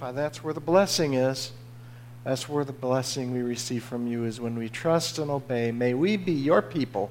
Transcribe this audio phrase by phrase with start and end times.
[0.00, 1.52] That's where the blessing is.
[2.24, 5.70] That's where the blessing we receive from you is when we trust and obey.
[5.70, 7.10] May we be your people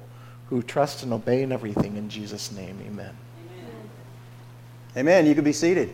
[0.50, 1.96] who trust and obey in everything.
[1.96, 3.16] In Jesus' name, amen.
[3.56, 3.88] Amen.
[4.96, 5.26] amen.
[5.26, 5.90] You can be seated.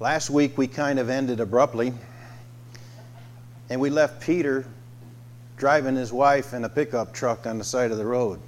[0.00, 1.92] Last week we kind of ended abruptly,
[3.70, 4.66] and we left Peter
[5.64, 8.38] driving his wife in a pickup truck on the side of the road.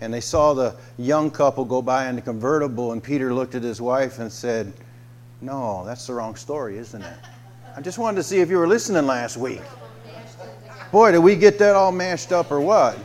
[0.00, 3.62] And they saw the young couple go by in the convertible, and Peter looked at
[3.62, 4.72] his wife and said,
[5.40, 7.18] No, that's the wrong story, isn't it?
[7.76, 9.62] I just wanted to see if you were listening last week.
[10.90, 12.98] Boy, did we get that all mashed up or what?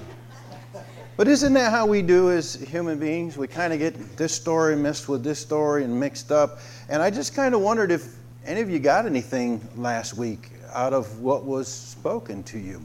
[1.16, 3.38] But isn't that how we do as human beings?
[3.38, 6.58] We kind of get this story mixed with this story and mixed up.
[6.90, 8.16] And I just kind of wondered if
[8.48, 12.84] any of you got anything last week out of what was spoken to you.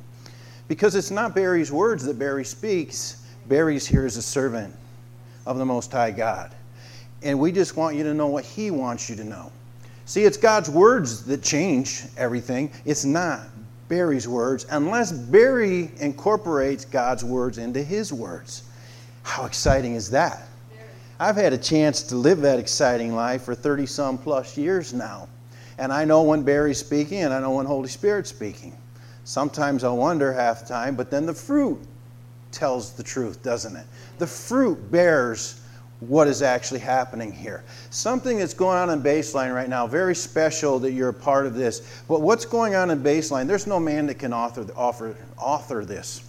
[0.68, 3.26] Because it's not Barry's words that Barry speaks.
[3.48, 4.74] Barry's here as a servant
[5.46, 6.54] of the Most High God.
[7.23, 9.52] And we just want you to know what He wants you to know.
[10.06, 12.70] See, it's God's words that change everything.
[12.84, 13.40] It's not
[13.88, 18.62] Barry's words unless Barry incorporates God's words into his words.
[19.23, 20.46] How exciting is that?
[21.18, 25.28] I've had a chance to live that exciting life for 30 some plus years now.
[25.78, 28.76] And I know when Barry's speaking and I know when Holy Spirit's speaking.
[29.27, 31.80] Sometimes I wonder half the time, but then the fruit
[32.52, 33.85] tells the truth, doesn't it?
[34.19, 35.60] The fruit bears
[35.99, 37.65] what is actually happening here.
[37.91, 41.54] Something that's going on in baseline right now, very special that you're a part of
[41.54, 42.04] this.
[42.07, 43.49] But what's going on in baseline?
[43.49, 46.23] There's no man that can author, author, author this.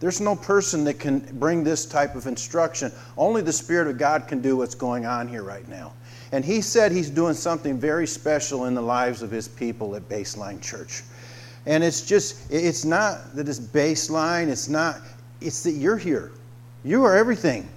[0.00, 2.90] There's no person that can bring this type of instruction.
[3.18, 5.92] Only the Spirit of God can do what's going on here right now.
[6.32, 10.08] And He said He's doing something very special in the lives of His people at
[10.08, 11.02] Baseline Church.
[11.68, 15.02] And it's just, it's not that it's baseline, it's not,
[15.42, 16.32] it's that you're here.
[16.82, 17.68] You are everything.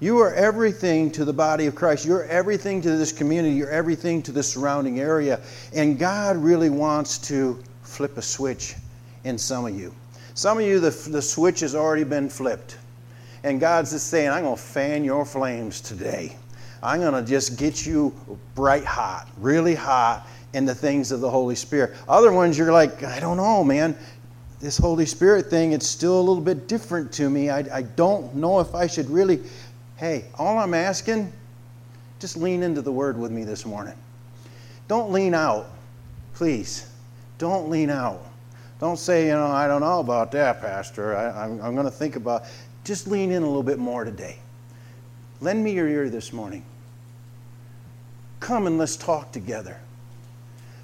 [0.00, 2.06] You are everything to the body of Christ.
[2.06, 3.54] You're everything to this community.
[3.54, 5.40] You're everything to the surrounding area.
[5.74, 8.76] And God really wants to flip a switch
[9.24, 9.94] in some of you.
[10.32, 12.78] Some of you, the, the switch has already been flipped.
[13.42, 16.34] And God's just saying, I'm going to fan your flames today.
[16.82, 18.14] I'm going to just get you
[18.54, 21.94] bright hot, really hot, in the things of the Holy Spirit.
[22.08, 23.96] Other ones, you're like, I don't know, man.
[24.60, 27.50] This Holy Spirit thing, it's still a little bit different to me.
[27.50, 29.40] I, I don't know if I should really.
[29.96, 31.32] Hey, all I'm asking,
[32.18, 33.94] just lean into the Word with me this morning.
[34.88, 35.66] Don't lean out,
[36.34, 36.88] please.
[37.36, 38.24] Don't lean out.
[38.80, 41.16] Don't say, you know, I don't know about that, Pastor.
[41.16, 42.44] I, I'm, I'm going to think about.
[42.84, 44.38] Just lean in a little bit more today.
[45.40, 46.64] Lend me your ear this morning.
[48.40, 49.80] Come and let's talk together.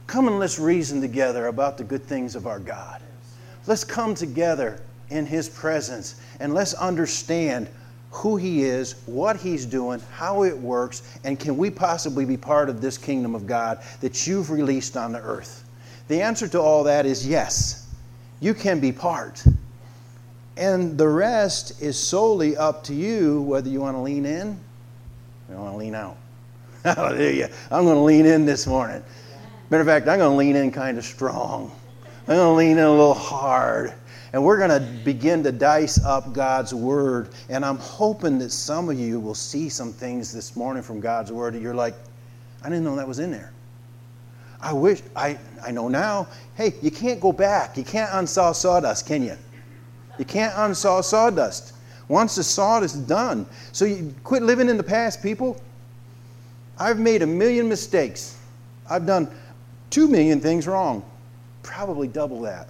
[0.06, 3.00] Come and let's reason together about the good things of our God.
[3.66, 7.69] Let's come together in His presence and let's understand
[8.10, 12.69] who He is, what He's doing, how it works, and can we possibly be part
[12.69, 15.65] of this kingdom of God that you've released on the earth?
[16.09, 17.88] The answer to all that is yes,
[18.41, 19.42] you can be part.
[20.56, 24.48] And the rest is solely up to you whether you want to lean in
[25.48, 26.16] or you want to lean out.
[26.84, 27.50] Hallelujah.
[27.71, 29.03] I'm going to lean in this morning.
[29.71, 31.73] Matter of fact, I'm going to lean in kind of strong.
[32.29, 33.95] I'm going to lean in a little hard.
[34.33, 37.31] And we're going to begin to dice up God's Word.
[37.49, 41.33] And I'm hoping that some of you will see some things this morning from God's
[41.33, 41.95] Word that you're like,
[42.63, 43.53] I didn't know that was in there.
[44.61, 46.27] I wish, I, I know now,
[46.57, 47.77] hey, you can't go back.
[47.77, 49.37] You can't unsaw sawdust, can you?
[50.19, 51.75] You can't unsaw sawdust.
[52.09, 53.47] Once the sawdust is done.
[53.73, 55.61] So you quit living in the past, people.
[56.79, 58.39] I've made a million mistakes.
[58.89, 59.31] I've done
[59.94, 61.05] 2 million things wrong.
[61.62, 62.69] Probably double that.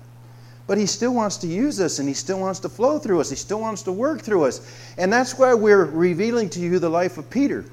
[0.67, 3.31] But he still wants to use us and he still wants to flow through us.
[3.31, 4.71] He still wants to work through us.
[4.99, 7.65] And that's why we're revealing to you the life of Peter.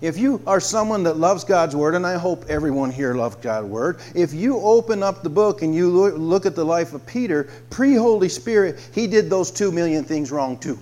[0.00, 3.66] If you are someone that loves God's Word, and I hope everyone here loves God's
[3.66, 7.48] Word, if you open up the book and you look at the life of Peter,
[7.68, 10.78] pre Holy Spirit, he did those two million things wrong too.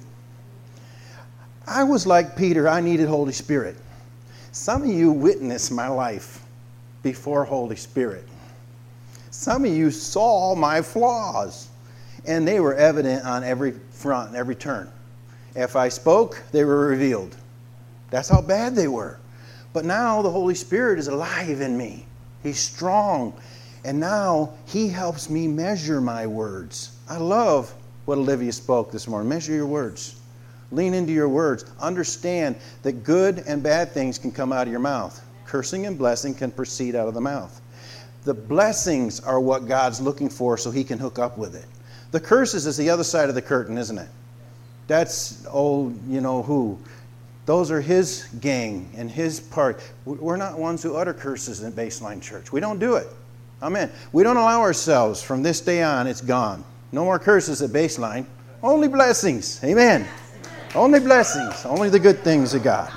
[1.67, 3.77] I was like Peter, I needed Holy Spirit.
[4.53, 6.45] Some of you witnessed my life
[7.09, 8.25] before Holy Spirit.
[9.31, 11.69] Some of you saw my flaws,
[12.27, 14.91] and they were evident on every front, every turn.
[15.55, 17.35] If I spoke, they were revealed.
[18.11, 19.19] That's how bad they were.
[19.73, 22.05] But now the Holy Spirit is alive in me.
[22.43, 23.33] He's strong.
[23.87, 26.91] And now He helps me measure my words.
[27.09, 27.73] I love
[28.05, 29.31] what Olivia spoke this morning.
[29.31, 30.21] Measure your words.
[30.73, 31.65] Lean into your words.
[31.81, 35.23] Understand that good and bad things can come out of your mouth.
[35.49, 37.59] Cursing and blessing can proceed out of the mouth.
[38.25, 41.65] The blessings are what God's looking for so He can hook up with it.
[42.11, 44.09] The curses is the other side of the curtain, isn't it?
[44.89, 46.79] That's old, you know who.
[47.47, 49.81] Those are his gang and his part.
[50.05, 52.53] We're not ones who utter curses in Baseline Church.
[52.53, 53.07] We don't do it.
[53.63, 53.91] Amen.
[54.13, 56.63] We don't allow ourselves from this day on, it's gone.
[56.93, 58.27] No more curses at Baseline.
[58.63, 59.65] Only blessings.
[59.65, 60.07] Amen.
[60.75, 61.65] Only blessings.
[61.65, 62.93] Only the good things of God.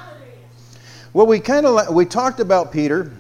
[1.14, 3.12] Well, we kind of we talked about Peter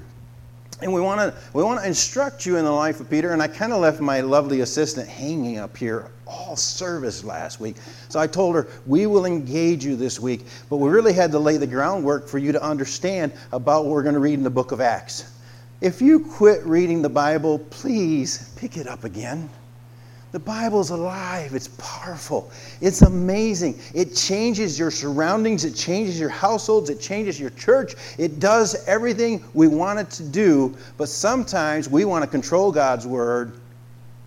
[0.82, 3.34] and we want to we want to instruct you in the life of Peter.
[3.34, 7.76] And I kind of left my lovely assistant hanging up here all service last week.
[8.08, 11.40] So I told her we will engage you this week, but we really had to
[11.40, 14.50] lay the groundwork for you to understand about what we're going to read in the
[14.50, 15.30] book of Acts.
[15.82, 19.50] If you quit reading the Bible, please pick it up again.
[20.32, 21.54] The Bible's alive.
[21.54, 22.52] It's powerful.
[22.80, 23.78] It's amazing.
[23.94, 25.66] It changes your surroundings.
[25.66, 26.90] It changes your households.
[26.90, 27.96] It changes your church.
[28.18, 30.76] It does everything we want it to do.
[30.98, 33.60] But sometimes we want to control God's Word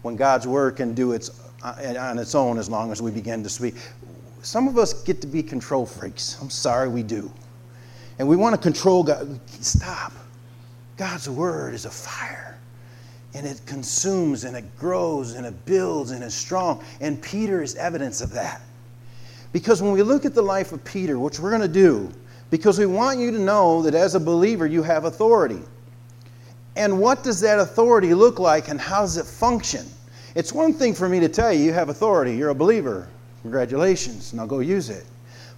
[0.03, 1.31] when God's Word can do its
[1.62, 3.75] uh, on its own as long as we begin to speak.
[4.43, 6.39] Some of us get to be control freaks.
[6.43, 7.33] I'm sorry we do.
[8.19, 9.41] And we want to control God.
[9.62, 10.12] Stop.
[10.99, 12.54] God's Word is a fire
[13.34, 16.82] and it consumes and it grows and it builds and is strong.
[17.00, 18.60] And Peter is evidence of that.
[19.52, 22.12] Because when we look at the life of Peter, which we're going to do,
[22.50, 25.60] because we want you to know that as a believer you have authority.
[26.76, 29.86] And what does that authority look like and how does it function?
[30.34, 33.08] It's one thing for me to tell you you have authority, you're a believer.
[33.42, 35.04] Congratulations, now go use it.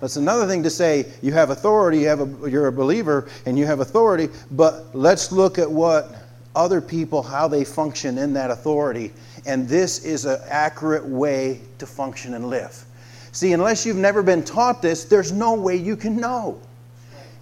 [0.01, 3.29] But it's another thing to say you have authority, you have a, you're a believer,
[3.47, 6.26] and you have authority, but let's look at what
[6.57, 9.13] other people how they function in that authority.
[9.47, 12.85] And this is an accurate way to function and live.
[13.31, 16.61] See, unless you've never been taught this, there's no way you can know.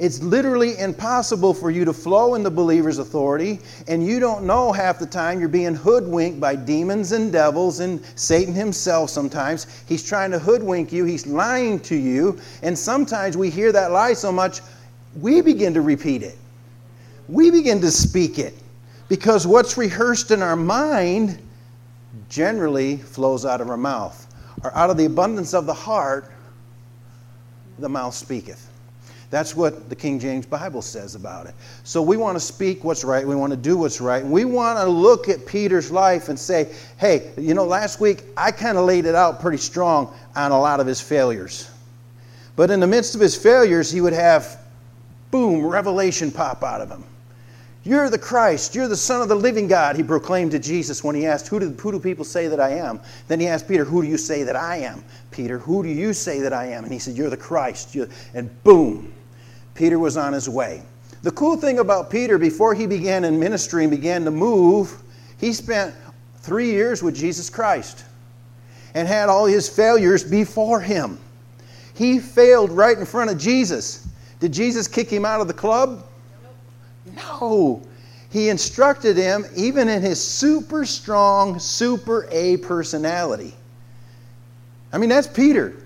[0.01, 4.73] It's literally impossible for you to flow in the believer's authority, and you don't know
[4.73, 9.85] half the time you're being hoodwinked by demons and devils and Satan himself sometimes.
[9.87, 14.15] He's trying to hoodwink you, he's lying to you, and sometimes we hear that lie
[14.15, 14.63] so much,
[15.21, 16.37] we begin to repeat it.
[17.29, 18.55] We begin to speak it.
[19.09, 21.39] Because what's rehearsed in our mind
[22.29, 24.21] generally flows out of our mouth.
[24.63, 26.31] Or out of the abundance of the heart,
[27.79, 28.71] the mouth speaketh.
[29.31, 31.55] That's what the King James Bible says about it.
[31.83, 33.27] So we want to speak what's right.
[33.27, 34.25] We want to do what's right.
[34.25, 38.53] We want to look at Peter's life and say, hey, you know, last week I
[38.53, 41.69] kind of laid it out pretty strong on a lot of his failures.
[42.55, 44.61] But in the midst of his failures, he would have,
[45.33, 47.03] boom, revelation pop out of him.
[47.85, 48.75] You're the Christ.
[48.75, 51.61] You're the Son of the living God, he proclaimed to Jesus when he asked, Who
[51.61, 52.99] do, who do people say that I am?
[53.29, 55.05] Then he asked Peter, Who do you say that I am?
[55.31, 56.85] Peter, who do you say that I am?
[56.85, 57.95] And he said, You're the Christ.
[57.95, 58.09] You're...
[58.33, 59.13] And boom,
[59.75, 60.83] Peter was on his way.
[61.23, 64.97] The cool thing about Peter, before he began in ministry and began to move,
[65.39, 65.95] he spent
[66.39, 68.05] three years with Jesus Christ
[68.95, 71.19] and had all his failures before him.
[71.95, 74.09] He failed right in front of Jesus.
[74.41, 76.07] Did Jesus kick him out of the club?
[77.17, 77.83] No.
[78.31, 83.55] He instructed him even in his super strong, super A personality.
[84.93, 85.77] I mean, that's Peter.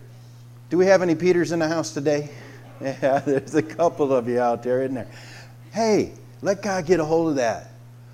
[0.70, 2.30] Do we have any Peters in the house today?
[2.80, 5.08] Yeah, there's a couple of you out there, isn't there?
[5.72, 7.72] Hey, let God get a hold of that.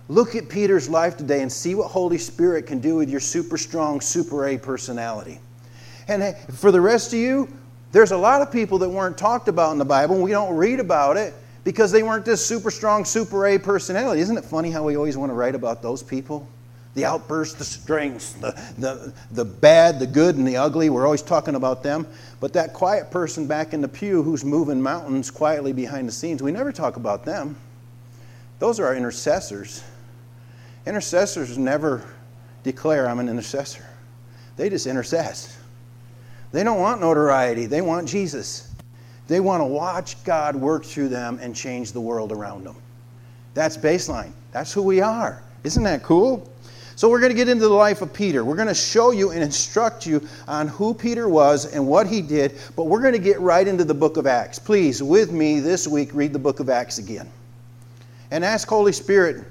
[0.08, 3.58] Look at Peter's life today and see what Holy Spirit can do with your super
[3.58, 5.38] strong, super A personality.
[6.08, 7.46] And for the rest of you,
[7.92, 10.18] there's a lot of people that weren't talked about in the Bible.
[10.18, 11.34] We don't read about it
[11.64, 14.20] because they weren't this super strong, super A personality.
[14.20, 16.46] Isn't it funny how we always want to write about those people?
[16.94, 20.90] The outbursts, the strengths, the, the, the bad, the good, and the ugly.
[20.90, 22.06] We're always talking about them.
[22.38, 26.42] But that quiet person back in the pew who's moving mountains quietly behind the scenes,
[26.42, 27.56] we never talk about them.
[28.60, 29.82] Those are our intercessors.
[30.86, 32.04] Intercessors never
[32.62, 33.84] declare, I'm an intercessor.
[34.56, 35.52] They just intercess.
[36.52, 38.73] They don't want notoriety, they want Jesus.
[39.26, 42.76] They want to watch God work through them and change the world around them.
[43.54, 44.32] That's baseline.
[44.52, 45.42] That's who we are.
[45.62, 46.50] Isn't that cool?
[46.96, 48.44] So, we're going to get into the life of Peter.
[48.44, 52.22] We're going to show you and instruct you on who Peter was and what he
[52.22, 54.60] did, but we're going to get right into the book of Acts.
[54.60, 57.28] Please, with me this week, read the book of Acts again.
[58.30, 59.44] And ask Holy Spirit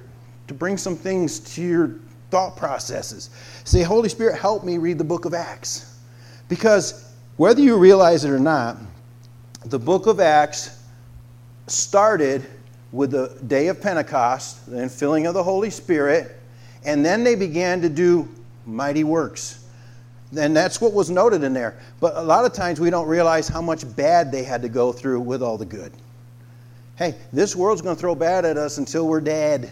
[0.47, 1.95] to bring some things to your
[2.31, 3.29] thought processes.
[3.65, 5.99] Say, Holy Spirit, help me read the book of Acts.
[6.47, 8.77] Because whether you realize it or not,
[9.65, 10.79] the book of Acts
[11.67, 12.45] started
[12.91, 16.35] with the day of Pentecost, the filling of the Holy Spirit,
[16.85, 18.27] and then they began to do
[18.65, 19.65] mighty works.
[20.37, 21.79] And that's what was noted in there.
[21.99, 24.91] But a lot of times we don't realize how much bad they had to go
[24.91, 25.91] through with all the good.
[26.95, 29.71] Hey, this world's going to throw bad at us until we're dead.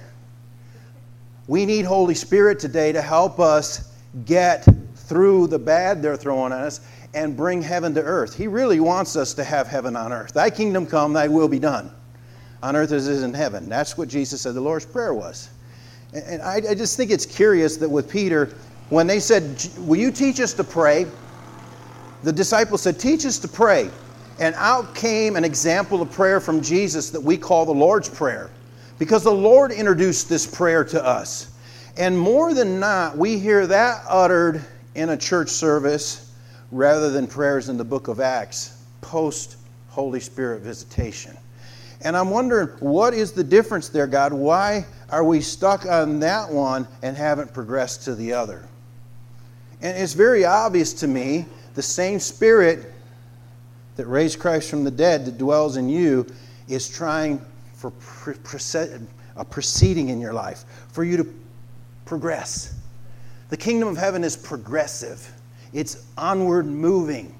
[1.47, 3.91] We need Holy Spirit today to help us
[4.25, 4.67] get
[5.11, 6.79] through the bad they're throwing at us
[7.13, 8.33] and bring heaven to earth.
[8.33, 10.33] He really wants us to have heaven on earth.
[10.33, 11.91] Thy kingdom come, thy will be done.
[12.63, 13.67] On earth as it is in heaven.
[13.67, 15.49] That's what Jesus said the Lord's Prayer was.
[16.13, 18.55] And I, I just think it's curious that with Peter,
[18.87, 21.05] when they said, Will you teach us to pray?
[22.23, 23.89] The disciples said, Teach us to pray.
[24.39, 28.49] And out came an example of prayer from Jesus that we call the Lord's Prayer.
[28.97, 31.51] Because the Lord introduced this prayer to us.
[31.97, 34.63] And more than not, we hear that uttered
[34.95, 36.33] in a church service
[36.71, 39.57] rather than prayers in the book of Acts post
[39.89, 41.37] Holy Spirit visitation.
[42.01, 44.33] And I'm wondering, what is the difference there, God?
[44.33, 48.67] Why are we stuck on that one and haven't progressed to the other?
[49.81, 51.45] And it's very obvious to me
[51.75, 52.91] the same Spirit
[53.95, 56.25] that raised Christ from the dead that dwells in you
[56.67, 57.41] is trying
[57.75, 57.91] for
[59.35, 61.33] a proceeding in your life, for you to
[62.05, 62.75] progress.
[63.51, 65.29] The kingdom of heaven is progressive,
[65.73, 67.35] it's onward moving,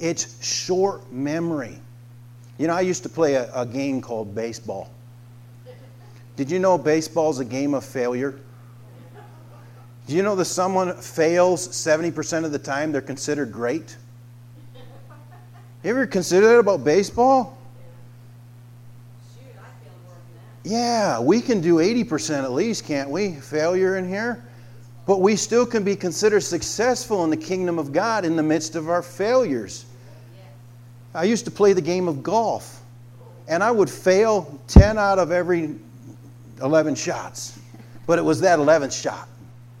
[0.00, 1.78] it's short memory.
[2.58, 4.90] You know, I used to play a, a game called baseball.
[6.34, 8.40] Did you know baseball is a game of failure?
[10.08, 13.96] Do you know that someone fails 70% of the time they're considered great?
[14.74, 17.56] You ever consider that about baseball?
[20.64, 23.34] Yeah, we can do 80% at least, can't we?
[23.34, 24.42] Failure in here.
[25.06, 28.74] But we still can be considered successful in the kingdom of God in the midst
[28.74, 29.86] of our failures.
[31.14, 32.82] I used to play the game of golf,
[33.48, 35.76] and I would fail 10 out of every
[36.60, 37.58] 11 shots.
[38.06, 39.28] But it was that 11th shot,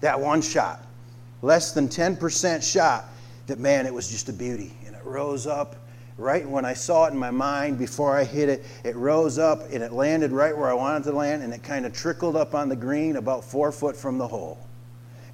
[0.00, 0.80] that one shot,
[1.42, 3.06] less than 10% shot,
[3.48, 4.72] that man, it was just a beauty.
[4.86, 5.76] And it rose up
[6.18, 9.70] right when I saw it in my mind before I hit it, it rose up
[9.70, 12.54] and it landed right where I wanted to land, and it kind of trickled up
[12.54, 14.65] on the green about four foot from the hole.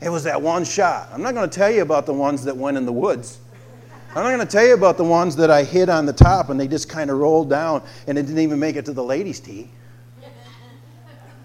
[0.02, 1.08] It was that one shot.
[1.12, 3.38] I'm not going to tell you about the ones that went in the woods.
[4.10, 6.50] I'm not going to tell you about the ones that I hit on the top
[6.50, 9.02] and they just kind of rolled down and it didn't even make it to the
[9.02, 9.70] ladies' tee.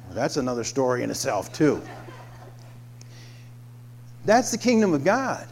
[0.09, 1.81] That's another story in itself, too.
[4.25, 5.47] That's the kingdom of God.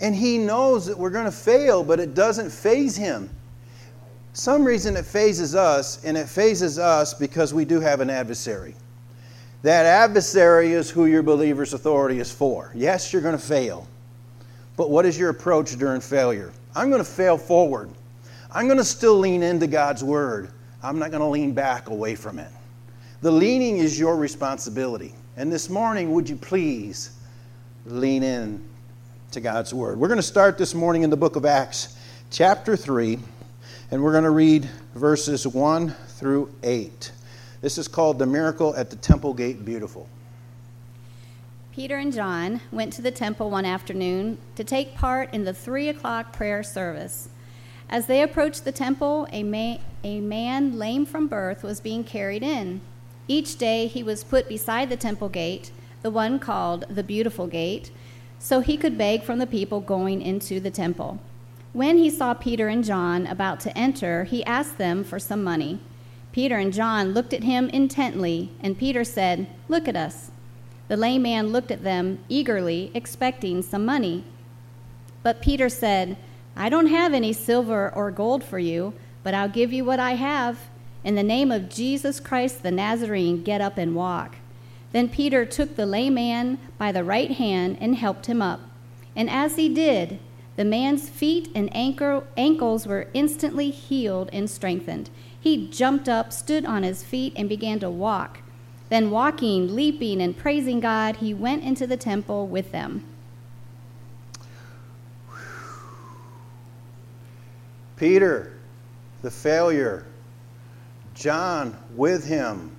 [0.00, 3.28] And he knows that we're going to fail, but it doesn't faze him.
[4.32, 8.76] Some reason it fazes us, and it fazes us because we do have an adversary.
[9.62, 12.70] That adversary is who your believer's authority is for.
[12.74, 13.88] Yes, you're going to fail.
[14.76, 16.52] But what is your approach during failure?
[16.76, 17.90] I'm going to fail forward.
[18.52, 20.50] I'm going to still lean into God's word.
[20.82, 22.50] I'm not going to lean back away from it.
[23.20, 25.14] The leaning is your responsibility.
[25.36, 27.10] And this morning, would you please
[27.84, 28.64] lean in
[29.32, 29.98] to God's Word.
[29.98, 31.96] We're going to start this morning in the book of Acts,
[32.30, 33.18] chapter 3,
[33.90, 37.12] and we're going to read verses 1 through 8.
[37.60, 40.08] This is called The Miracle at the Temple Gate Beautiful.
[41.72, 45.88] Peter and John went to the temple one afternoon to take part in the three
[45.88, 47.28] o'clock prayer service.
[47.90, 52.44] As they approached the temple, a, ma- a man lame from birth was being carried
[52.44, 52.80] in.
[53.26, 55.72] Each day he was put beside the temple gate,
[56.02, 57.90] the one called the Beautiful Gate
[58.38, 61.18] so he could beg from the people going into the temple.
[61.72, 65.80] When he saw Peter and John about to enter, he asked them for some money.
[66.38, 70.30] Peter and John looked at him intently, and Peter said, Look at us.
[70.86, 74.22] The lame man looked at them eagerly, expecting some money.
[75.24, 76.16] But Peter said,
[76.54, 80.12] I don't have any silver or gold for you, but I'll give you what I
[80.12, 80.68] have.
[81.02, 84.36] In the name of Jesus Christ the Nazarene, get up and walk.
[84.92, 88.60] Then Peter took the lame man by the right hand and helped him up.
[89.16, 90.20] And as he did,
[90.54, 95.10] the man's feet and ankles were instantly healed and strengthened.
[95.40, 98.40] He jumped up, stood on his feet, and began to walk.
[98.88, 103.04] Then, walking, leaping, and praising God, he went into the temple with them.
[107.96, 108.52] Peter,
[109.22, 110.06] the failure,
[111.14, 112.70] John with him,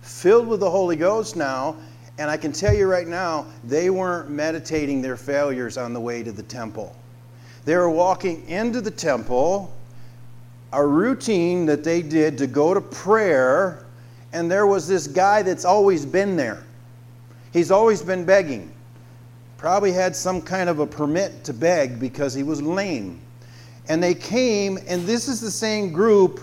[0.00, 1.76] filled with the Holy Ghost now.
[2.18, 6.22] And I can tell you right now, they weren't meditating their failures on the way
[6.22, 6.94] to the temple.
[7.64, 9.74] They were walking into the temple,
[10.72, 13.86] a routine that they did to go to prayer,
[14.32, 16.64] and there was this guy that's always been there.
[17.52, 18.72] He's always been begging.
[19.58, 23.20] Probably had some kind of a permit to beg because he was lame.
[23.88, 26.40] And they came, and this is the same group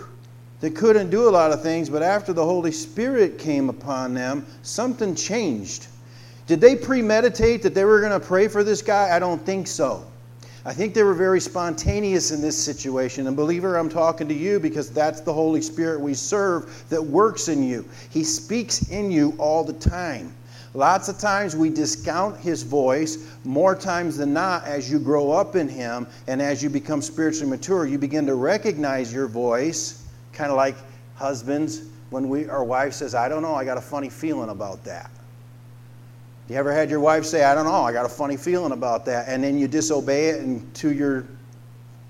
[0.60, 4.44] they couldn't do a lot of things, but after the Holy Spirit came upon them,
[4.62, 5.86] something changed.
[6.46, 9.14] Did they premeditate that they were going to pray for this guy?
[9.14, 10.04] I don't think so.
[10.68, 13.26] I think they were very spontaneous in this situation.
[13.26, 17.48] And, believer, I'm talking to you because that's the Holy Spirit we serve that works
[17.48, 17.88] in you.
[18.10, 20.30] He speaks in you all the time.
[20.74, 23.34] Lots of times we discount his voice.
[23.44, 27.48] More times than not, as you grow up in him and as you become spiritually
[27.48, 30.76] mature, you begin to recognize your voice, kind of like
[31.14, 34.84] husbands when we, our wife says, I don't know, I got a funny feeling about
[34.84, 35.10] that.
[36.48, 39.04] You ever had your wife say, I don't know, I got a funny feeling about
[39.04, 41.26] that, and then you disobey it, and to your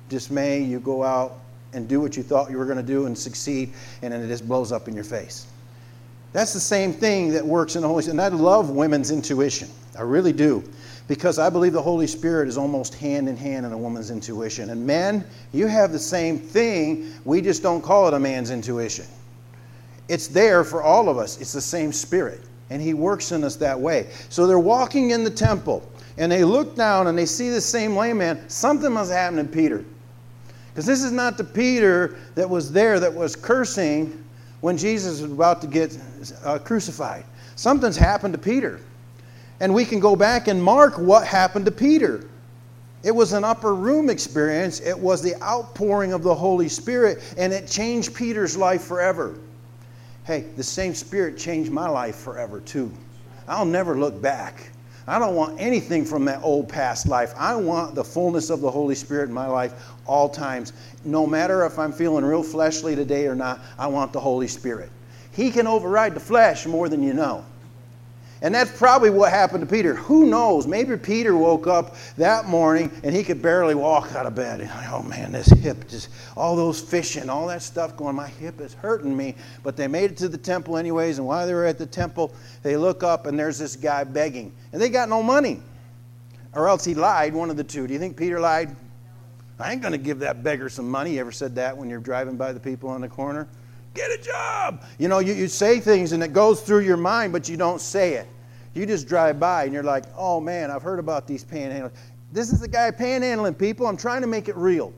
[0.09, 1.41] dismay, you go out
[1.73, 4.29] and do what you thought you were going to do and succeed, and then it
[4.29, 5.47] just blows up in your face.
[6.33, 8.21] That's the same thing that works in the Holy Spirit.
[8.21, 9.69] And I love women's intuition.
[9.99, 10.63] I really do.
[11.09, 14.71] Because I believe the Holy Spirit is almost hand in hand in a woman's intuition.
[14.71, 17.13] And men, you have the same thing.
[17.25, 19.07] We just don't call it a man's intuition.
[20.09, 21.41] It's there for all of us.
[21.41, 22.43] It's the same spirit.
[22.71, 24.11] And he works in us that way.
[24.29, 27.97] So they're walking in the temple and they look down and they see the same
[27.97, 28.49] lame man.
[28.49, 29.85] Something must happen to Peter.
[30.71, 34.25] Because this is not the Peter that was there that was cursing
[34.61, 35.97] when Jesus was about to get
[36.45, 37.25] uh, crucified.
[37.57, 38.81] Something's happened to Peter.
[39.61, 42.29] And we can go back and mark what happened to Peter.
[43.03, 47.53] It was an upper room experience, it was the outpouring of the Holy Spirit, and
[47.53, 49.39] it changed Peter's life forever.
[50.29, 52.93] Hey, the same Spirit changed my life forever, too.
[53.49, 54.73] I'll never look back.
[55.07, 57.33] I don't want anything from that old past life.
[57.35, 59.73] I want the fullness of the Holy Spirit in my life
[60.07, 60.75] all times.
[61.03, 64.91] No matter if I'm feeling real fleshly today or not, I want the Holy Spirit.
[65.33, 67.43] He can override the flesh more than you know.
[68.41, 69.95] And that's probably what happened to Peter.
[69.95, 70.67] Who knows?
[70.67, 74.61] Maybe Peter woke up that morning and he could barely walk out of bed.
[74.61, 78.61] And, oh man, this hip, just all those fishing, all that stuff going, my hip
[78.61, 79.35] is hurting me.
[79.65, 81.19] But they made it to the temple anyways.
[81.19, 84.55] And while they were at the temple, they look up and there's this guy begging.
[84.73, 85.61] And they got no money.
[86.55, 87.87] Or else he lied, one of the two.
[87.89, 88.75] Do you think Peter lied?
[89.59, 91.15] I ain't going to give that beggar some money.
[91.15, 93.49] You ever said that when you're driving by the people on the corner?
[93.99, 94.85] Get a job.
[94.99, 97.81] You know, you, you say things and it goes through your mind, but you don't
[97.81, 98.29] say it.
[98.73, 101.91] You just drive by and you're like, oh man, I've heard about these panhandlers.
[102.31, 103.89] This is the guy panhandling people.
[103.89, 104.93] I'm trying to make it real.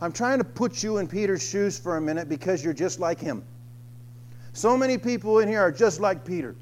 [0.00, 3.20] I'm trying to put you in Peter's shoes for a minute because you're just like
[3.20, 3.44] him.
[4.52, 6.56] So many people in here are just like Peter.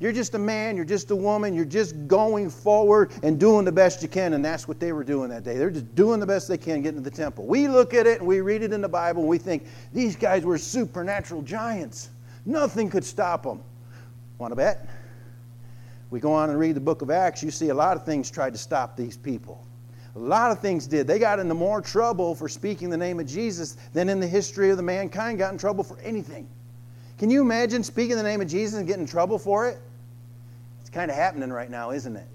[0.00, 3.72] You're just a man, you're just a woman, you're just going forward and doing the
[3.72, 5.58] best you can, and that's what they were doing that day.
[5.58, 7.46] They're just doing the best they can getting to the temple.
[7.46, 10.16] We look at it and we read it in the Bible and we think these
[10.16, 12.08] guys were supernatural giants.
[12.46, 13.62] Nothing could stop them.
[14.38, 14.88] Want to bet?
[16.08, 18.30] We go on and read the book of Acts, you see a lot of things
[18.30, 19.62] tried to stop these people.
[20.16, 21.06] A lot of things did.
[21.06, 24.70] They got into more trouble for speaking the name of Jesus than in the history
[24.70, 26.48] of the mankind got in trouble for anything.
[27.18, 29.78] Can you imagine speaking the name of Jesus and getting in trouble for it?
[30.90, 32.26] It's kind of happening right now, isn't it?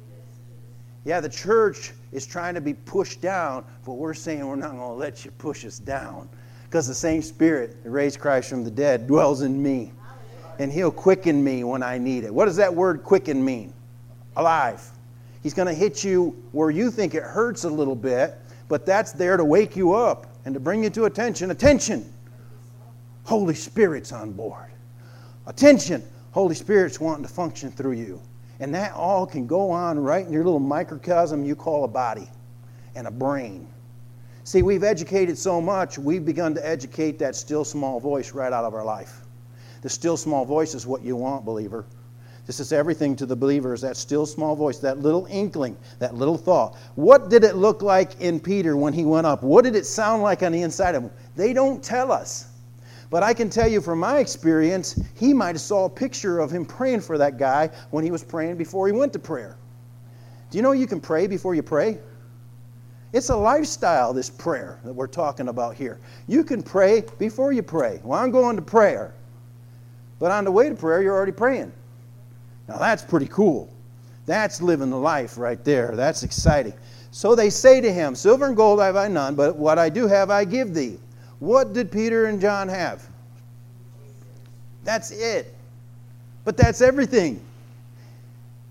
[1.03, 4.79] Yeah, the church is trying to be pushed down, but we're saying we're not going
[4.79, 6.29] to let you push us down
[6.63, 9.91] because the same Spirit that raised Christ from the dead dwells in me.
[10.57, 12.33] And He'll quicken me when I need it.
[12.33, 13.73] What does that word quicken mean?
[14.37, 14.89] Alive.
[15.43, 18.35] He's going to hit you where you think it hurts a little bit,
[18.69, 21.51] but that's there to wake you up and to bring you to attention.
[21.51, 22.09] Attention!
[23.25, 24.71] Holy Spirit's on board.
[25.45, 26.01] Attention!
[26.31, 28.21] Holy Spirit's wanting to function through you.
[28.59, 32.29] And that all can go on right in your little microcosm you call a body
[32.95, 33.67] and a brain.
[34.43, 38.63] See, we've educated so much, we've begun to educate that still small voice right out
[38.63, 39.21] of our life.
[39.81, 41.85] The still small voice is what you want, believer.
[42.45, 46.13] This is everything to the believer is that still small voice, that little inkling, that
[46.13, 46.77] little thought.
[46.93, 49.41] What did it look like in Peter when he went up?
[49.41, 51.11] What did it sound like on the inside of him?
[51.35, 52.47] They don't tell us.
[53.09, 56.51] But I can tell you from my experience, he might have saw a picture of
[56.51, 59.57] him praying for that guy when he was praying before he went to prayer.
[60.49, 61.99] Do you know you can pray before you pray?
[63.13, 65.99] It's a lifestyle, this prayer that we're talking about here.
[66.27, 68.01] You can pray before you pray.
[68.03, 69.13] Well, I'm going to prayer.
[70.19, 71.71] But on the way to prayer, you're already praying.
[72.67, 73.71] Now, that's pretty cool.
[74.25, 75.95] That's living the life right there.
[75.95, 76.73] That's exciting.
[77.11, 80.07] So they say to him, Silver and gold have I none, but what I do
[80.07, 80.99] have I give thee.
[81.39, 83.07] What did Peter and John have?
[84.83, 85.53] That's it.
[86.43, 87.41] But that's everything.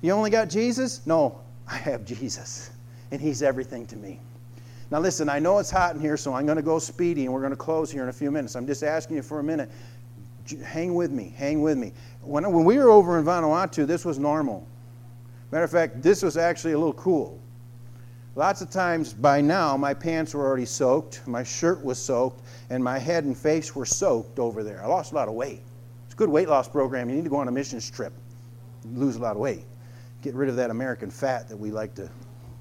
[0.00, 1.06] You only got Jesus?
[1.06, 2.70] No, I have Jesus,
[3.10, 4.20] and He's everything to me.
[4.90, 7.32] Now, listen, I know it's hot in here, so I'm going to go speedy, and
[7.32, 8.54] we're going to close here in a few minutes.
[8.54, 9.70] I'm just asking you for a minute.
[10.62, 11.92] Hang with me, hang with me.
[12.20, 14.66] When, when we were over in Vanuatu, this was normal.
[15.50, 17.40] Matter of fact, this was actually a little cool.
[18.36, 22.82] Lots of times by now, my pants were already soaked, my shirt was soaked, and
[22.82, 24.82] my head and face were soaked over there.
[24.82, 25.60] I lost a lot of weight.
[26.06, 27.08] It's a good weight loss program.
[27.08, 28.12] You need to go on a missions trip,
[28.92, 29.64] lose a lot of weight,
[30.20, 32.10] get rid of that American fat that we like to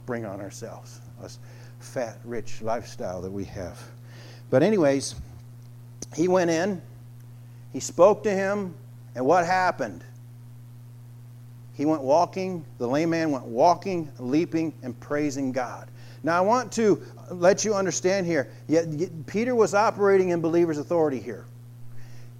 [0.05, 1.39] bring on ourselves, us
[1.79, 3.81] fat, rich lifestyle that we have.
[4.51, 5.15] But, anyways,
[6.15, 6.83] he went in,
[7.71, 8.75] he spoke to him,
[9.15, 10.03] and what happened?
[11.73, 15.89] He went walking, the lame man went walking, leaping, and praising God.
[16.23, 18.87] Now, I want to let you understand here yet,
[19.25, 21.45] Peter was operating in believer's authority here.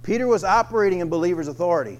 [0.02, 1.98] Peter was operating in believer's authority.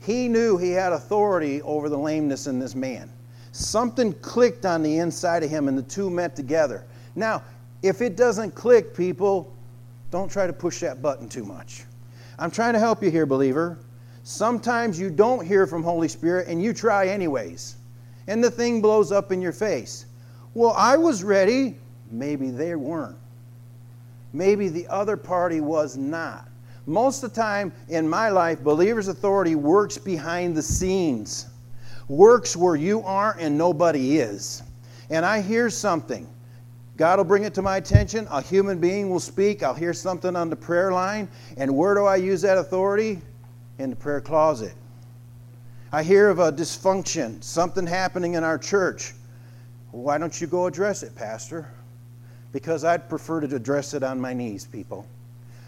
[0.00, 3.10] He knew he had authority over the lameness in this man.
[3.52, 6.84] Something clicked on the inside of him, and the two met together.
[7.14, 7.42] Now,
[7.82, 9.52] if it doesn't click, people,
[10.10, 11.84] don't try to push that button too much.
[12.38, 13.78] I'm trying to help you here, believer.
[14.28, 17.76] Sometimes you don't hear from Holy Spirit and you try anyways.
[18.26, 20.06] And the thing blows up in your face.
[20.52, 21.76] Well, I was ready.
[22.10, 23.16] Maybe they weren't.
[24.32, 26.48] Maybe the other party was not.
[26.86, 31.46] Most of the time in my life, believer's authority works behind the scenes,
[32.08, 34.64] works where you aren't and nobody is.
[35.08, 36.26] And I hear something.
[36.96, 38.26] God will bring it to my attention.
[38.32, 39.62] A human being will speak.
[39.62, 41.28] I'll hear something on the prayer line.
[41.58, 43.20] And where do I use that authority?
[43.78, 44.74] In the prayer closet.
[45.92, 49.14] I hear of a dysfunction, something happening in our church.
[49.92, 51.70] Why don't you go address it, Pastor?
[52.52, 55.06] Because I'd prefer to address it on my knees, people.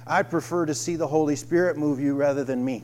[0.06, 2.82] I'd prefer to see the Holy Spirit move you rather than me.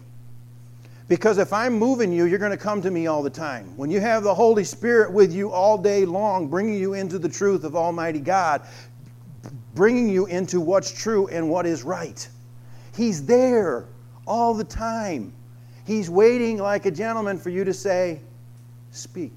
[1.08, 3.76] Because if I'm moving you, you're going to come to me all the time.
[3.76, 7.28] When you have the Holy Spirit with you all day long, bringing you into the
[7.28, 8.62] truth of Almighty God,
[9.74, 12.26] bringing you into what's true and what is right,
[12.96, 13.86] He's there
[14.26, 15.32] all the time.
[15.86, 18.20] He's waiting like a gentleman for you to say,
[18.90, 19.32] Speak.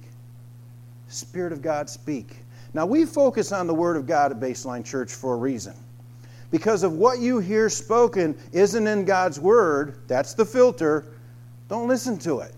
[1.07, 2.37] Spirit of God, speak.
[2.73, 5.73] Now, we focus on the Word of God at Baseline Church for a reason.
[6.51, 11.05] Because of what you hear spoken isn't in God's Word, that's the filter.
[11.69, 12.53] Don't listen to it.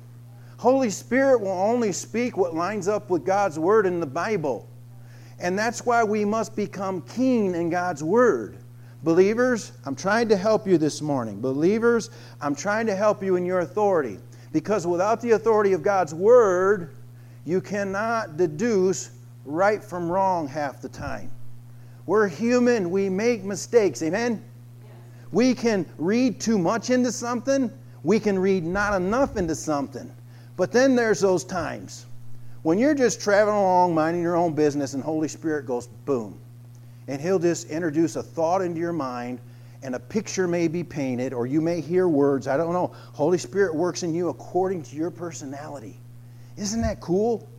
[0.58, 4.68] Holy Spirit will only speak what lines up with God's Word in the Bible.
[5.40, 8.58] And that's why we must become keen in God's Word.
[9.04, 11.40] Believers, I'm trying to help you this morning.
[11.40, 12.10] Believers,
[12.42, 14.20] I'm trying to help you in your authority.
[14.52, 16.96] Because without the authority of God's Word,
[17.46, 19.12] you cannot deduce
[19.46, 21.32] right from wrong half the time.
[22.08, 24.02] We're human, we make mistakes.
[24.02, 24.44] Amen?
[25.32, 27.72] We can read too much into something,
[28.04, 30.12] we can read not enough into something.
[30.58, 32.06] But then there's those times
[32.64, 36.38] when you're just traveling along, minding your own business, and Holy Spirit goes boom
[37.10, 39.40] and he'll just introduce a thought into your mind
[39.82, 42.94] and a picture may be painted or you may hear words i don't know.
[43.14, 45.98] Holy spirit works in you according to your personality.
[46.56, 47.50] Isn't that cool?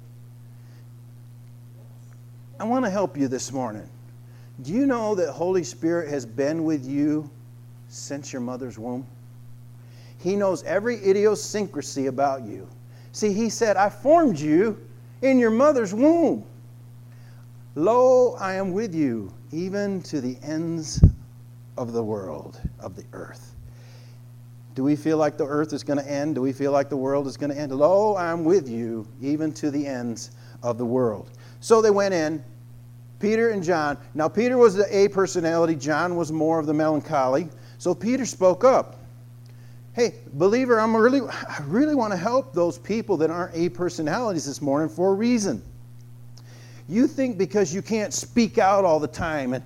[2.61, 3.89] I want to help you this morning.
[4.63, 7.29] Do you know that holy spirit has been with you
[7.89, 9.05] since your mother's womb?
[10.19, 12.69] He knows every idiosyncrasy about you.
[13.11, 14.79] See he said i formed you
[15.23, 16.45] in your mother's womb
[17.75, 21.03] lo i am with you even to the ends
[21.81, 23.55] of the world, of the earth.
[24.75, 26.35] Do we feel like the earth is going to end?
[26.35, 27.73] Do we feel like the world is going to end?
[27.73, 30.31] Lo, I'm with you, even to the ends
[30.63, 31.31] of the world.
[31.61, 32.45] So they went in,
[33.19, 33.97] Peter and John.
[34.15, 37.49] Now, Peter was the A personality, John was more of the melancholy.
[37.79, 38.97] So Peter spoke up.
[39.95, 44.47] Hey, believer, I'm really, I really want to help those people that aren't A personalities
[44.47, 45.63] this morning for a reason.
[46.91, 49.63] You think because you can't speak out all the time and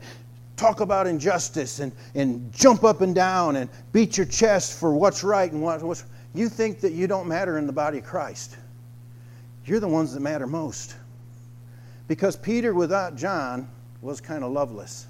[0.57, 5.25] talk about injustice and, and jump up and down and beat your chest for what's
[5.25, 8.59] right and what, what's you think that you don't matter in the body of Christ.
[9.65, 10.97] You're the ones that matter most.
[12.09, 13.71] Because Peter without John
[14.03, 15.07] was kind of loveless.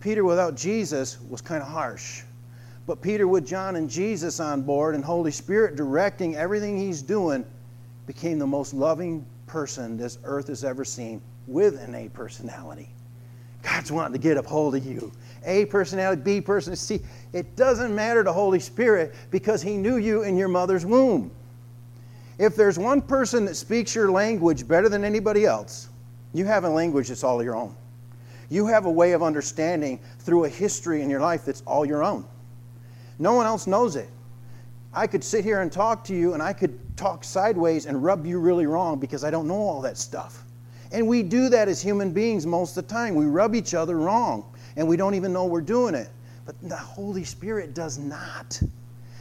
[0.00, 2.22] Peter without Jesus was kind of harsh.
[2.86, 7.46] But Peter with John and Jesus on board and Holy Spirit directing everything he's doing
[8.06, 12.88] became the most loving person this earth has ever seen with an A personality.
[13.62, 15.12] God's wanting to get a hold of you.
[15.44, 17.00] A personality, B personality.
[17.00, 17.00] C.
[17.32, 21.30] it doesn't matter to Holy Spirit because He knew you in your mother's womb.
[22.38, 25.88] If there's one person that speaks your language better than anybody else,
[26.34, 27.74] you have a language that's all your own.
[28.50, 32.04] You have a way of understanding through a history in your life that's all your
[32.04, 32.26] own.
[33.18, 34.08] No one else knows it.
[34.92, 38.26] I could sit here and talk to you and I could talk sideways and rub
[38.26, 40.44] you really wrong because I don't know all that stuff.
[40.92, 43.14] And we do that as human beings most of the time.
[43.14, 44.44] We rub each other wrong
[44.76, 46.08] and we don't even know we're doing it.
[46.44, 48.60] But the Holy Spirit does not.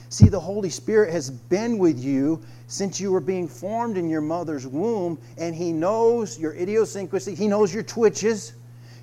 [0.10, 4.22] See, the Holy Spirit has been with you since you were being formed in your
[4.22, 8.54] mother's womb, and He knows your idiosyncrasy, He knows your twitches,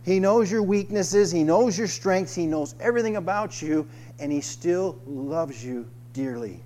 [0.05, 3.87] He knows your weaknesses, He knows your strengths, He knows everything about you,
[4.21, 6.63] and He still loves you dearly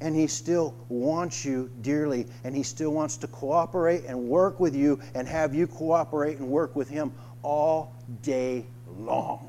[0.00, 4.74] and He still wants you dearly, and He still wants to cooperate and work with
[4.74, 8.64] you and have you cooperate and work with Him all day
[8.98, 9.48] long.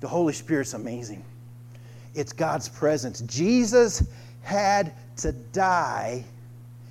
[0.00, 1.24] The Holy Spirit's amazing.
[2.14, 3.20] It's God's presence.
[3.22, 4.04] Jesus
[4.42, 6.24] had to die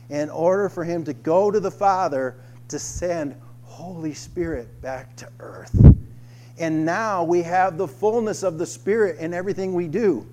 [0.09, 2.35] in order for him to go to the Father
[2.67, 5.75] to send Holy Spirit back to earth.
[6.59, 10.27] And now we have the fullness of the Spirit in everything we do.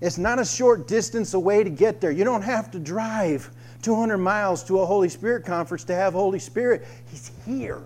[0.00, 2.10] It's not a short distance away to get there.
[2.10, 3.50] You don't have to drive
[3.82, 6.86] 200 miles to a Holy Spirit conference to have Holy Spirit.
[7.10, 7.82] He's here.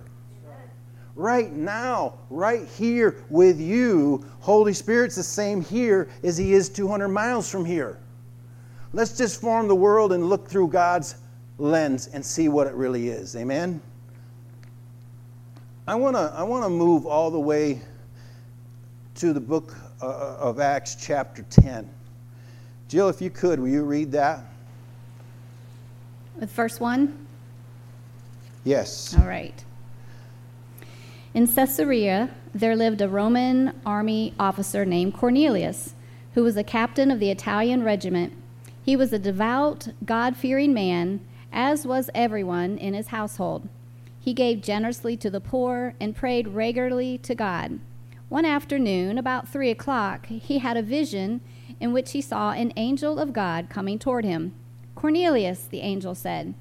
[1.16, 4.24] Right now, right here with you.
[4.40, 7.98] Holy Spirit's the same here as He is 200 miles from here.
[8.92, 11.16] Let's just form the world and look through God's
[11.58, 13.36] lens and see what it really is.
[13.36, 13.80] Amen?
[15.86, 17.80] I want to I wanna move all the way
[19.16, 21.88] to the book uh, uh, of Acts, chapter 10.
[22.94, 24.44] Jill, if you could, will you read that?
[26.38, 27.26] With verse 1?
[28.62, 29.16] Yes.
[29.18, 29.64] All right.
[31.34, 35.94] In Caesarea, there lived a Roman army officer named Cornelius,
[36.34, 38.32] who was a captain of the Italian regiment.
[38.84, 41.18] He was a devout, God fearing man,
[41.52, 43.68] as was everyone in his household.
[44.20, 47.80] He gave generously to the poor and prayed regularly to God.
[48.28, 51.40] One afternoon, about three o'clock, he had a vision
[51.80, 54.54] in which he saw an angel of God coming toward him.
[54.94, 56.54] Cornelius, the angel said.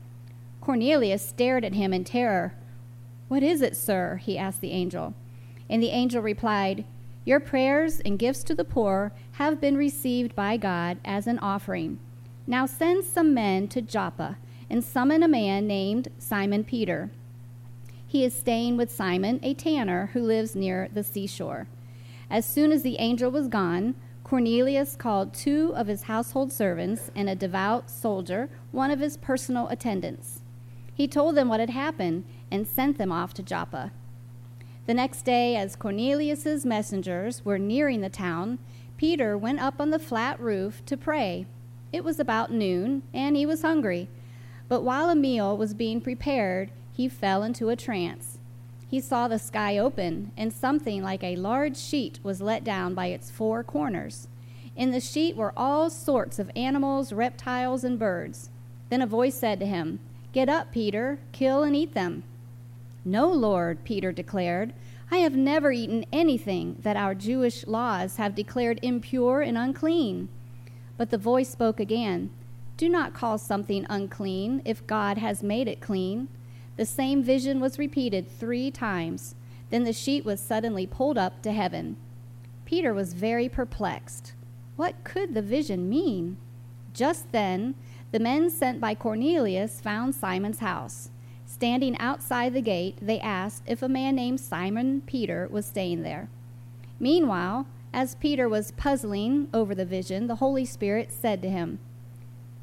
[0.62, 2.54] Cornelius stared at him in terror.
[3.28, 4.18] What is it, sir?
[4.24, 5.14] he asked the angel.
[5.70, 6.86] And the angel replied,
[7.26, 12.00] Your prayers and gifts to the poor have been received by God as an offering.
[12.46, 14.38] Now send some men to Joppa
[14.70, 17.12] and summon a man named Simon Peter
[18.14, 21.66] he is staying with Simon, a tanner who lives near the seashore.
[22.30, 27.30] As soon as the angel was gone, Cornelius called two of his household servants and
[27.30, 30.42] a devout soldier, one of his personal attendants.
[30.94, 33.92] He told them what had happened and sent them off to Joppa.
[34.86, 38.60] The next day, as Cornelius's messengers were nearing the town,
[38.98, 41.46] Peter went up on the flat roof to pray.
[41.92, 44.10] It was about noon, and he was hungry.
[44.68, 48.33] But while a meal was being prepared, he fell into a trance.
[48.94, 53.08] He saw the sky open, and something like a large sheet was let down by
[53.08, 54.28] its four corners.
[54.76, 58.52] In the sheet were all sorts of animals, reptiles, and birds.
[58.90, 60.00] Then a voice said to him,
[60.32, 62.24] Get up, Peter, kill and eat them.
[63.04, 64.74] No, Lord, Peter declared.
[65.10, 70.30] I have never eaten anything that our Jewish laws have declared impure and unclean.
[70.98, 72.30] But the voice spoke again
[72.78, 76.28] Do not call something unclean if God has made it clean.
[76.76, 79.36] The same vision was repeated three times.
[79.70, 81.98] Then the sheet was suddenly pulled up to heaven.
[82.66, 84.34] Peter was very perplexed.
[84.76, 86.38] What could the vision mean?
[86.94, 87.76] Just then,
[88.12, 91.10] the men sent by Cornelius found Simon's house.
[91.46, 96.30] Standing outside the gate, they asked if a man named Simon Peter was staying there.
[97.00, 101.80] Meanwhile, as Peter was puzzling over the vision, the Holy Spirit said to him,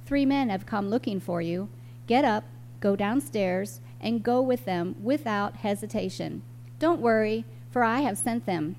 [0.05, 1.69] Three men have come looking for you.
[2.09, 2.45] Get up,
[2.81, 6.43] go downstairs, and go with them without hesitation.
[6.79, 8.77] Don't worry, for I have sent them.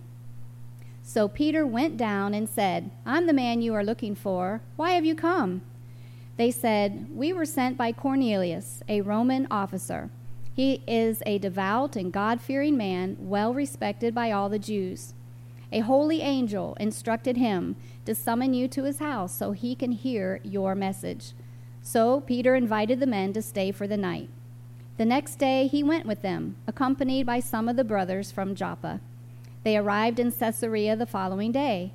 [1.03, 4.61] So Peter went down and said, I'm the man you are looking for.
[4.75, 5.61] Why have you come?
[6.37, 10.09] They said, We were sent by Cornelius, a Roman officer.
[10.53, 15.13] He is a devout and God fearing man, well respected by all the Jews.
[15.71, 20.41] A holy angel instructed him to summon you to his house so he can hear
[20.43, 21.33] your message.
[21.81, 24.29] So Peter invited the men to stay for the night.
[24.97, 28.99] The next day he went with them, accompanied by some of the brothers from Joppa.
[29.63, 31.93] They arrived in Caesarea the following day.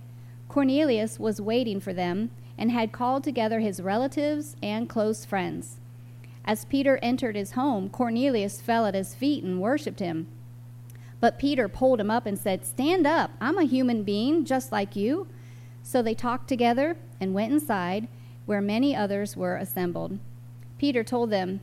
[0.49, 5.79] Cornelius was waiting for them and had called together his relatives and close friends.
[6.45, 10.29] As Peter entered his home, Cornelius fell at his feet and worshiped him.
[11.19, 14.95] But Peter pulled him up and said, Stand up, I'm a human being just like
[14.95, 15.27] you.
[15.83, 18.09] So they talked together and went inside,
[18.45, 20.19] where many others were assembled.
[20.79, 21.61] Peter told them,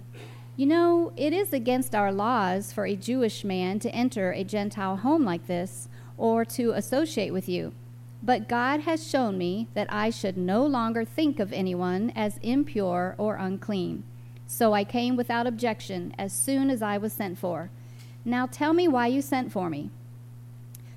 [0.55, 4.97] you know, it is against our laws for a Jewish man to enter a Gentile
[4.97, 7.73] home like this or to associate with you.
[8.21, 13.15] But God has shown me that I should no longer think of anyone as impure
[13.17, 14.03] or unclean.
[14.45, 17.71] So I came without objection as soon as I was sent for.
[18.23, 19.89] Now tell me why you sent for me.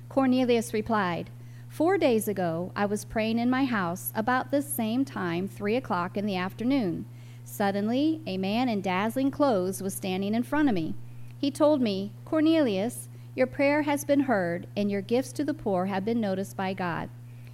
[0.07, 1.31] Cornelius replied,
[1.67, 6.15] Four days ago I was praying in my house about this same time, three o'clock
[6.15, 7.05] in the afternoon.
[7.49, 10.93] Suddenly, a man in dazzling clothes was standing in front of me.
[11.39, 15.85] He told me, Cornelius, your prayer has been heard, and your gifts to the poor
[15.85, 17.09] have been noticed by God.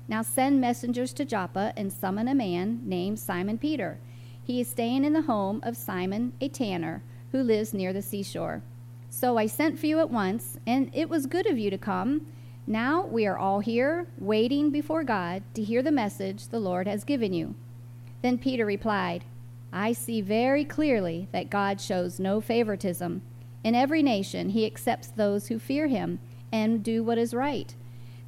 [0.07, 3.99] Now send messengers to Joppa and summon a man named Simon Peter.
[4.43, 8.63] He is staying in the home of Simon, a tanner, who lives near the seashore.
[9.09, 12.25] So I sent for you at once, and it was good of you to come.
[12.65, 17.03] Now we are all here, waiting before God to hear the message the Lord has
[17.03, 17.53] given you.
[18.23, 19.23] Then Peter replied,
[19.75, 23.23] I see very clearly that God shows no favoritism.
[23.63, 26.19] In every nation, he accepts those who fear him
[26.51, 27.73] and do what is right.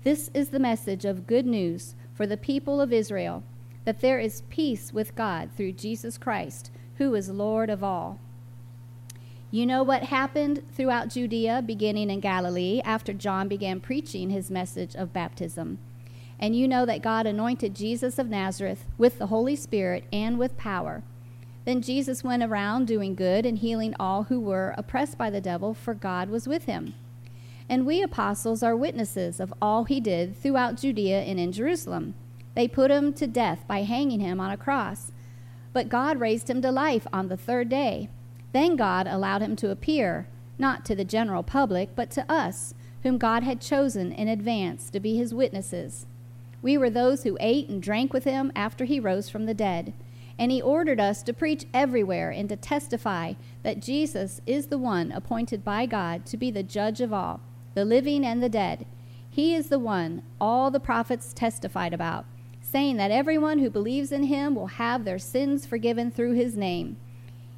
[0.03, 3.43] This is the message of good news for the people of Israel
[3.84, 8.19] that there is peace with God through Jesus Christ, who is Lord of all.
[9.51, 14.95] You know what happened throughout Judea, beginning in Galilee, after John began preaching his message
[14.95, 15.77] of baptism.
[16.39, 20.58] And you know that God anointed Jesus of Nazareth with the Holy Spirit and with
[20.58, 21.03] power.
[21.65, 25.73] Then Jesus went around doing good and healing all who were oppressed by the devil,
[25.73, 26.93] for God was with him.
[27.67, 32.13] And we apostles are witnesses of all he did throughout Judea and in Jerusalem.
[32.54, 35.12] They put him to death by hanging him on a cross.
[35.73, 38.10] But God raised him to life on the third day.
[38.54, 42.73] Then God allowed him to appear, not to the general public, but to us,
[43.04, 46.06] whom God had chosen in advance to be his witnesses.
[46.62, 49.93] We were those who ate and drank with him after he rose from the dead.
[50.38, 55.12] And he ordered us to preach everywhere and to testify that Jesus is the one
[55.12, 57.39] appointed by God to be the judge of all,
[57.74, 58.86] the living and the dead.
[59.30, 62.26] He is the one all the prophets testified about,
[62.62, 66.98] saying that everyone who believes in him will have their sins forgiven through his name.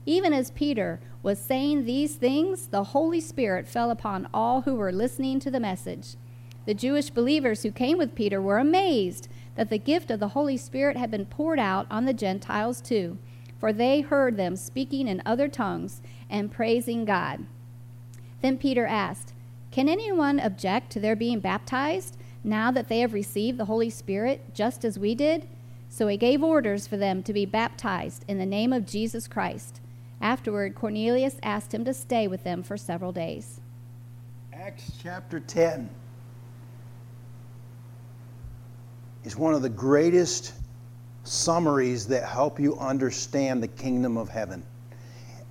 [0.05, 4.91] Even as Peter was saying these things, the Holy Spirit fell upon all who were
[4.91, 6.15] listening to the message.
[6.65, 10.55] The Jewish believers who came with Peter were amazed that the gift of the Holy
[10.55, 13.17] Spirit had been poured out on the Gentiles too,
[13.59, 17.45] for they heard them speaking in other tongues and praising God.
[18.41, 19.33] Then Peter asked,
[19.71, 24.53] Can anyone object to their being baptized now that they have received the Holy Spirit
[24.53, 25.47] just as we did?
[25.89, 29.81] So he gave orders for them to be baptized in the name of Jesus Christ.
[30.21, 33.59] Afterward, Cornelius asked him to stay with them for several days.
[34.53, 35.89] Acts chapter 10
[39.23, 40.53] is one of the greatest
[41.23, 44.63] summaries that help you understand the kingdom of heaven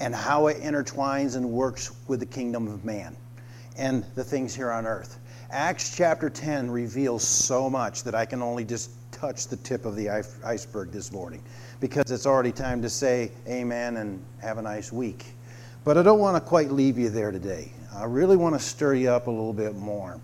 [0.00, 3.16] and how it intertwines and works with the kingdom of man
[3.76, 5.18] and the things here on earth.
[5.50, 9.96] Acts chapter 10 reveals so much that I can only just touch the tip of
[9.96, 10.11] the
[10.44, 11.42] iceberg this morning
[11.81, 15.26] because it's already time to say amen and have a nice week.
[15.85, 17.72] But I don't want to quite leave you there today.
[17.94, 20.20] I really want to stir you up a little bit more.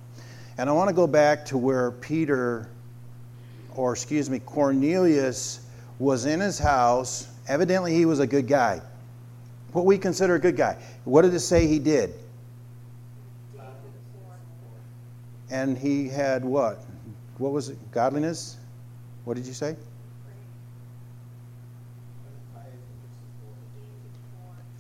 [0.59, 2.69] And I want to go back to where Peter,
[3.77, 5.67] or excuse me, Cornelius
[5.99, 7.29] was in his house.
[7.49, 8.81] Evidently, he was a good guy.
[9.73, 10.77] What we consider a good guy.
[11.05, 12.15] What did it say he did?
[15.51, 16.83] And he had what?
[17.39, 17.79] What was it?
[17.93, 18.57] Godliness?
[19.25, 19.77] What did you say?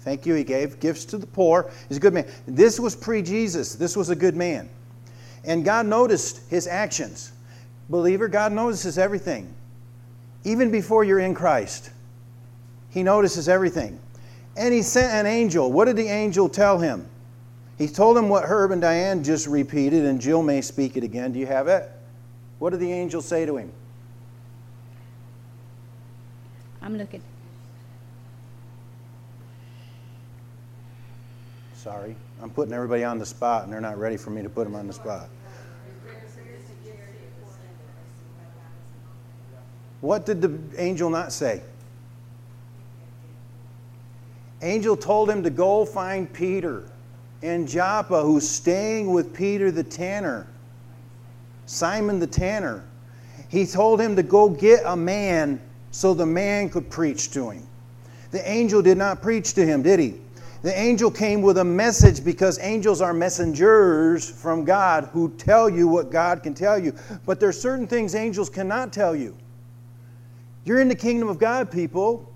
[0.01, 0.35] Thank you.
[0.35, 1.71] He gave gifts to the poor.
[1.89, 2.27] He's a good man.
[2.47, 3.75] This was pre Jesus.
[3.75, 4.69] This was a good man.
[5.45, 7.32] And God noticed his actions.
[7.89, 9.53] Believer, God notices everything.
[10.45, 11.91] Even before you're in Christ,
[12.91, 13.99] He notices everything.
[14.57, 15.71] And He sent an angel.
[15.73, 17.07] What did the angel tell him?
[17.79, 21.33] He told him what Herb and Diane just repeated, and Jill may speak it again.
[21.33, 21.91] Do you have it?
[22.59, 23.73] What did the angel say to him?
[26.81, 27.23] I'm looking.
[31.75, 32.15] Sorry.
[32.41, 34.77] I'm putting everybody on the spot, and they're not ready for me to put them
[34.77, 35.29] on the spot.
[40.03, 41.63] What did the angel not say?
[44.61, 46.85] Angel told him to go find Peter
[47.41, 50.47] in Joppa, who's staying with Peter the tanner,
[51.67, 52.85] Simon the tanner.
[53.49, 55.61] He told him to go get a man
[55.93, 57.67] so the man could preach to him.
[58.33, 60.15] The angel did not preach to him, did he?
[60.63, 65.87] The angel came with a message because angels are messengers from God who tell you
[65.87, 66.93] what God can tell you.
[67.25, 69.37] But there are certain things angels cannot tell you.
[70.65, 72.33] You're in the kingdom of God, people,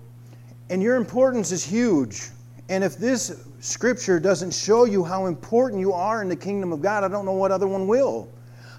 [0.69, 2.29] and your importance is huge.
[2.69, 6.81] And if this scripture doesn't show you how important you are in the kingdom of
[6.81, 8.29] God, I don't know what other one will.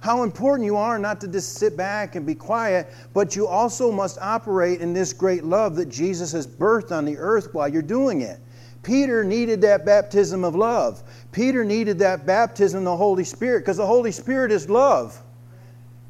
[0.01, 3.91] How important you are not to just sit back and be quiet, but you also
[3.91, 7.83] must operate in this great love that Jesus has birthed on the earth while you're
[7.83, 8.39] doing it.
[8.83, 11.03] Peter needed that baptism of love.
[11.33, 15.21] Peter needed that baptism of the Holy Spirit because the Holy Spirit is love.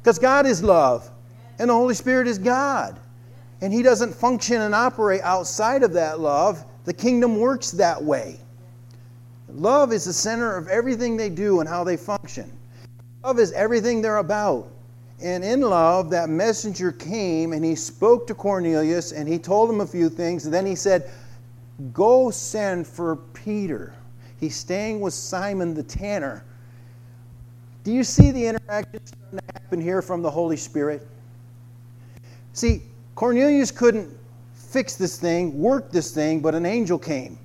[0.01, 1.09] Because God is love,
[1.57, 2.99] and the Holy Spirit is God.
[3.61, 6.63] And He doesn't function and operate outside of that love.
[6.85, 8.39] The kingdom works that way.
[9.49, 12.51] Love is the center of everything they do and how they function.
[13.23, 14.67] Love is everything they're about.
[15.21, 19.81] And in love, that messenger came and he spoke to Cornelius and he told him
[19.81, 20.45] a few things.
[20.45, 21.09] And then he said,
[21.93, 23.93] Go send for Peter.
[24.39, 26.45] He's staying with Simon the tanner.
[27.83, 31.07] Do you see the interaction starting to happen here from the Holy Spirit?
[32.53, 32.83] See,
[33.19, 34.09] Cornelius couldn't
[34.53, 37.37] fix this thing, work this thing, but an angel came.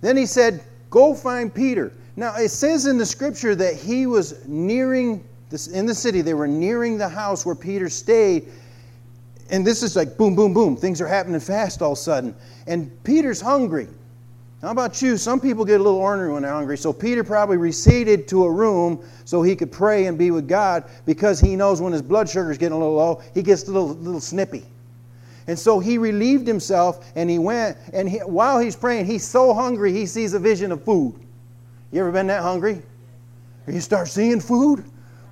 [0.00, 0.60] Then he said,
[0.90, 1.92] Go find Peter.
[2.16, 6.34] Now, it says in the scripture that he was nearing this, in the city, they
[6.34, 8.48] were nearing the house where Peter stayed.
[9.50, 10.76] And this is like boom, boom, boom.
[10.76, 12.34] Things are happening fast all of a sudden.
[12.66, 13.86] And Peter's hungry.
[14.64, 15.18] How about you?
[15.18, 16.78] Some people get a little ornery when they're hungry.
[16.78, 20.84] So Peter probably receded to a room so he could pray and be with God
[21.04, 23.70] because he knows when his blood sugar is getting a little low, he gets a
[23.70, 24.64] little, little snippy.
[25.48, 29.52] And so he relieved himself and he went, and he, while he's praying, he's so
[29.52, 31.14] hungry he sees a vision of food.
[31.92, 32.80] You ever been that hungry?
[33.66, 34.82] You start seeing food?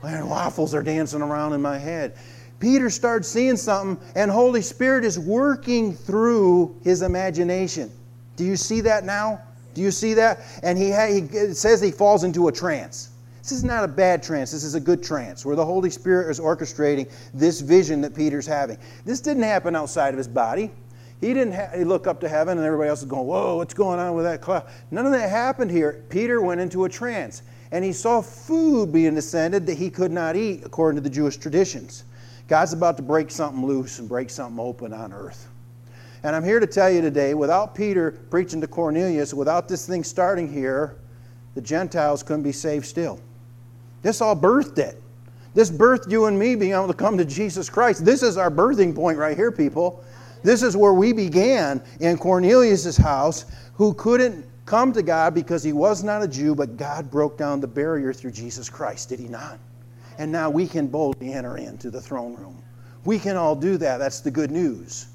[0.03, 2.19] Man, waffles are dancing around in my head.
[2.61, 7.91] Peter starts seeing something, and Holy Spirit is working through his imagination.
[8.43, 9.41] Do you see that now?
[9.73, 10.41] Do you see that?
[10.65, 13.11] And he, ha- he says he falls into a trance.
[13.39, 14.51] This is not a bad trance.
[14.51, 18.45] This is a good trance where the Holy Spirit is orchestrating this vision that Peter's
[18.45, 18.79] having.
[19.05, 20.73] This didn't happen outside of his body.
[21.21, 23.75] He didn't ha- he look up to heaven and everybody else is going, Whoa, what's
[23.75, 24.69] going on with that cloud?
[24.91, 26.05] None of that happened here.
[26.09, 30.35] Peter went into a trance and he saw food being descended that he could not
[30.35, 32.03] eat according to the Jewish traditions.
[32.49, 35.47] God's about to break something loose and break something open on earth.
[36.25, 40.05] And I'm here to tell you today without Peter preaching to Cornelius, without this thing
[40.05, 40.97] starting here,
[41.55, 43.21] the Gentiles couldn't be saved still.
[44.03, 45.03] This all birthed it.
[45.55, 48.05] This birthed you and me being able to come to Jesus Christ.
[48.05, 50.03] This is our birthing point right here, people.
[50.43, 53.45] This is where we began in Cornelius' house,
[53.75, 57.61] who couldn't come to God because he was not a Jew, but God broke down
[57.61, 59.59] the barrier through Jesus Christ, did he not?
[60.19, 62.63] And now we can boldly enter into the throne room.
[63.05, 63.99] We can all do that.
[63.99, 65.07] That's the good news.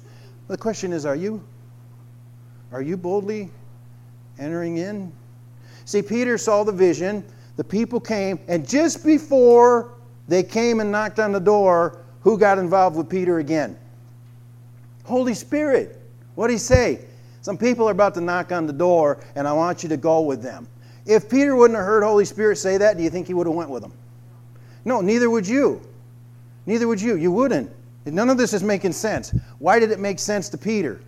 [0.48, 1.42] The question is, are you?
[2.72, 3.50] Are you boldly
[4.38, 5.12] entering in?
[5.84, 7.24] See, Peter saw the vision
[7.56, 9.94] the people came, and just before
[10.28, 13.76] they came and knocked on the door, who got involved with Peter again?
[15.04, 16.00] Holy Spirit.
[16.34, 17.04] What did he say?
[17.40, 20.20] Some people are about to knock on the door, and I want you to go
[20.20, 20.68] with them.
[21.04, 23.56] If Peter wouldn't have heard Holy Spirit say that, do you think he would have
[23.56, 23.92] went with them?
[24.84, 25.80] No, neither would you.
[26.66, 27.16] Neither would you.
[27.16, 27.72] You wouldn't.
[28.14, 29.34] None of this is making sense.
[29.58, 31.00] Why did it make sense to Peter?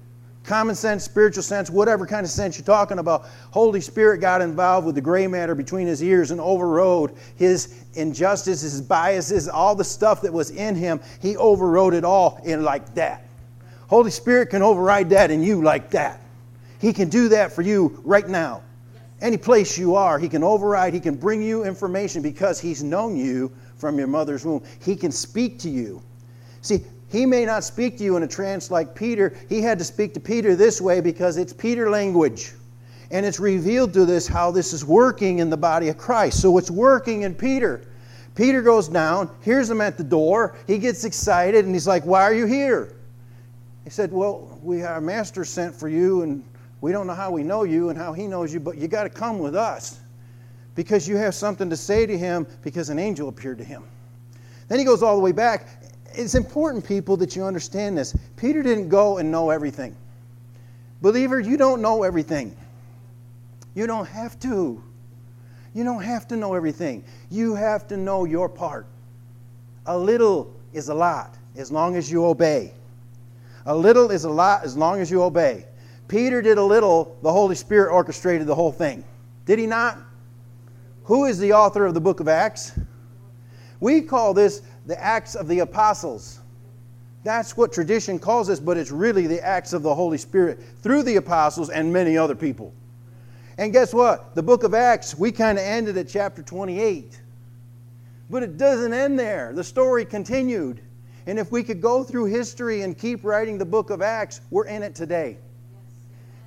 [0.44, 4.86] common sense, spiritual sense, whatever kind of sense you're talking about, Holy Spirit got involved
[4.86, 9.84] with the gray matter between his ears and overrode his injustices, his biases, all the
[9.84, 11.00] stuff that was in him.
[11.20, 13.24] He overrode it all in like that.
[13.88, 16.20] Holy Spirit can override that in you like that.
[16.80, 18.62] He can do that for you right now.
[19.20, 23.16] Any place you are, He can override, He can bring you information because He's known
[23.16, 24.62] you from your mother's womb.
[24.82, 26.02] He can speak to you.
[26.62, 26.80] See,
[27.10, 29.36] he may not speak to you in a trance like Peter.
[29.48, 32.52] He had to speak to Peter this way because it's Peter language.
[33.10, 36.40] And it's revealed to this how this is working in the body of Christ.
[36.40, 37.84] So it's working in Peter.
[38.36, 40.56] Peter goes down, hears him at the door.
[40.68, 42.94] He gets excited and he's like, Why are you here?
[43.82, 46.44] He said, Well, we our master sent for you, and
[46.80, 49.02] we don't know how we know you and how he knows you, but you got
[49.02, 49.98] to come with us
[50.76, 53.82] because you have something to say to him because an angel appeared to him.
[54.68, 55.79] Then he goes all the way back
[56.20, 58.16] it's important, people, that you understand this.
[58.36, 59.96] Peter didn't go and know everything.
[61.00, 62.54] Believer, you don't know everything.
[63.74, 64.82] You don't have to.
[65.74, 67.04] You don't have to know everything.
[67.30, 68.86] You have to know your part.
[69.86, 72.72] A little is a lot as long as you obey.
[73.66, 75.64] A little is a lot as long as you obey.
[76.06, 79.04] Peter did a little, the Holy Spirit orchestrated the whole thing.
[79.46, 79.96] Did he not?
[81.04, 82.72] Who is the author of the book of Acts?
[83.80, 86.40] We call this the Acts of the Apostles.
[87.22, 91.04] That's what tradition calls us, but it's really the acts of the Holy Spirit through
[91.04, 92.74] the apostles and many other people.
[93.56, 94.34] And guess what?
[94.34, 97.20] The book of Acts, we kind of ended at chapter 28.
[98.30, 99.52] But it doesn't end there.
[99.52, 100.80] The story continued.
[101.28, 104.66] And if we could go through history and keep writing the book of Acts, we're
[104.66, 105.38] in it today.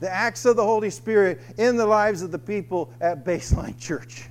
[0.02, 4.26] The acts of the Holy Spirit in the lives of the people at Baseline Church.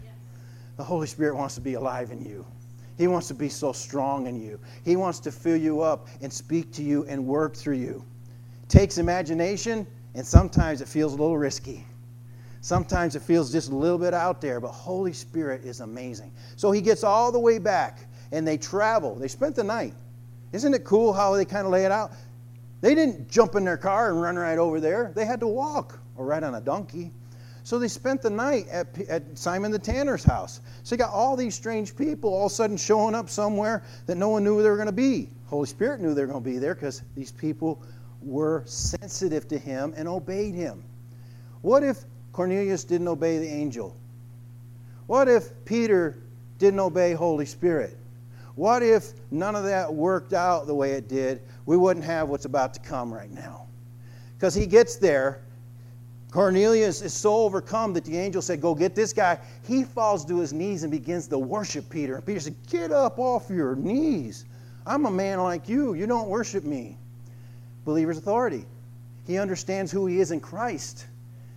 [0.76, 2.44] The Holy Spirit wants to be alive in you.
[3.02, 4.60] He wants to be so strong in you.
[4.84, 8.04] He wants to fill you up and speak to you and work through you.
[8.62, 11.84] It takes imagination, and sometimes it feels a little risky.
[12.60, 16.30] Sometimes it feels just a little bit out there, but Holy Spirit is amazing.
[16.54, 19.16] So he gets all the way back, and they travel.
[19.16, 19.94] They spent the night.
[20.52, 22.12] Isn't it cool how they kind of lay it out?
[22.82, 25.10] They didn't jump in their car and run right over there.
[25.16, 27.10] They had to walk or ride on a donkey.
[27.64, 30.60] So they spent the night at, at Simon the Tanner's house.
[30.82, 34.16] So you got all these strange people all of a sudden showing up somewhere that
[34.16, 35.28] no one knew they were going to be.
[35.46, 37.82] Holy Spirit knew they were going to be there because these people
[38.20, 40.82] were sensitive to him and obeyed him.
[41.60, 41.98] What if
[42.32, 43.96] Cornelius didn't obey the angel?
[45.06, 46.18] What if Peter
[46.58, 47.96] didn't obey Holy Spirit?
[48.54, 51.42] What if none of that worked out the way it did?
[51.64, 53.66] We wouldn't have what's about to come right now.
[54.36, 55.42] Because he gets there.
[56.32, 59.38] Cornelius is so overcome that the angel said, Go get this guy.
[59.68, 62.16] He falls to his knees and begins to worship Peter.
[62.16, 64.46] And Peter said, Get up off your knees.
[64.86, 65.92] I'm a man like you.
[65.92, 66.96] You don't worship me.
[67.84, 68.64] Believer's authority.
[69.26, 71.06] He understands who he is in Christ.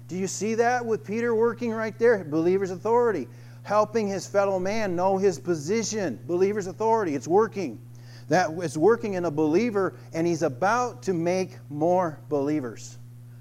[0.10, 2.26] Do you see that with Peter working right there?
[2.26, 3.30] Believer's authority.
[3.64, 6.20] Helping his fellow man know his position.
[6.28, 7.16] Believer's authority.
[7.16, 7.80] It's working.
[8.28, 12.98] That is working in a believer, and he's about to make more believers.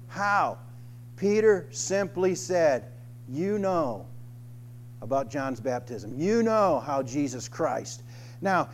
[0.07, 0.59] How?
[1.17, 2.85] Peter simply said,
[3.29, 4.05] You know
[5.01, 6.13] about John's baptism.
[6.19, 8.03] You know how Jesus Christ.
[8.41, 8.69] Now,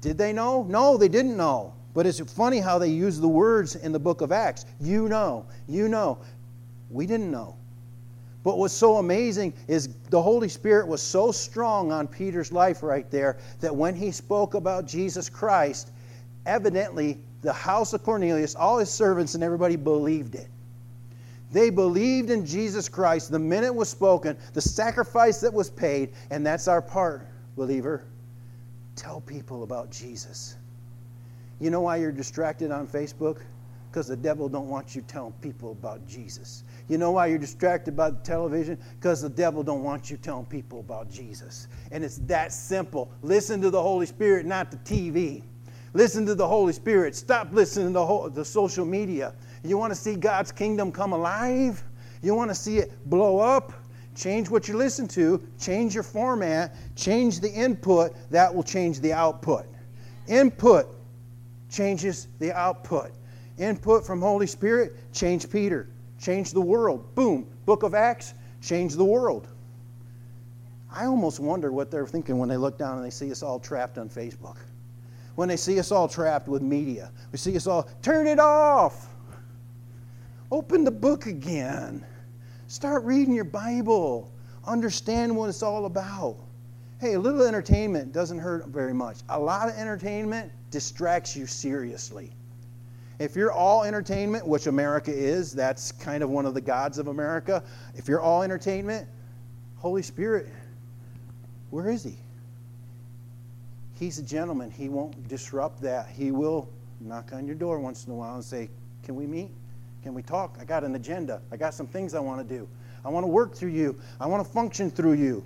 [0.00, 0.64] did they know?
[0.64, 1.72] No, they didn't know.
[1.94, 4.66] But it's funny how they use the words in the book of Acts.
[4.80, 6.18] You know, you know.
[6.90, 7.56] We didn't know.
[8.44, 13.10] But what's so amazing is the Holy Spirit was so strong on Peter's life right
[13.10, 15.90] there that when he spoke about Jesus Christ,
[16.44, 20.46] evidently the house of Cornelius, all his servants, and everybody believed it.
[21.52, 26.12] They believed in Jesus Christ the minute it was spoken, the sacrifice that was paid,
[26.30, 28.04] and that's our part, believer.
[28.96, 30.56] Tell people about Jesus.
[31.60, 33.42] You know why you're distracted on Facebook?
[33.90, 36.64] Because the devil don't want you telling people about Jesus.
[36.88, 38.78] You know why you're distracted by the television?
[38.98, 41.68] Because the devil don't want you telling people about Jesus.
[41.92, 43.10] And it's that simple.
[43.22, 45.42] Listen to the Holy Spirit, not the TV.
[45.96, 47.16] Listen to the Holy Spirit.
[47.16, 49.32] Stop listening to the, whole, the social media.
[49.64, 51.82] You want to see God's kingdom come alive?
[52.22, 53.72] You want to see it blow up?
[54.14, 59.12] Change what you listen to, change your format, change the input, that will change the
[59.12, 59.64] output.
[60.28, 60.86] Input
[61.70, 63.10] changes the output.
[63.58, 65.88] Input from Holy Spirit, change Peter
[66.20, 67.14] change the world.
[67.14, 69.48] Boom, book of Acts, change the world.
[70.90, 73.58] I almost wonder what they're thinking when they look down and they see us all
[73.58, 74.56] trapped on Facebook.
[75.36, 79.06] When they see us all trapped with media, we see us all, turn it off.
[80.50, 82.04] Open the book again.
[82.68, 84.32] Start reading your Bible.
[84.64, 86.36] Understand what it's all about.
[87.00, 89.18] Hey, a little entertainment doesn't hurt very much.
[89.28, 92.32] A lot of entertainment distracts you seriously.
[93.18, 97.08] If you're all entertainment, which America is, that's kind of one of the gods of
[97.08, 97.62] America.
[97.94, 99.06] If you're all entertainment,
[99.76, 100.48] Holy Spirit,
[101.70, 102.16] where is He?
[103.98, 104.70] He's a gentleman.
[104.70, 106.08] He won't disrupt that.
[106.08, 106.68] He will
[107.00, 108.68] knock on your door once in a while and say,
[109.02, 109.50] Can we meet?
[110.02, 110.56] Can we talk?
[110.60, 111.40] I got an agenda.
[111.50, 112.68] I got some things I want to do.
[113.04, 113.98] I want to work through you.
[114.20, 115.42] I want to function through you.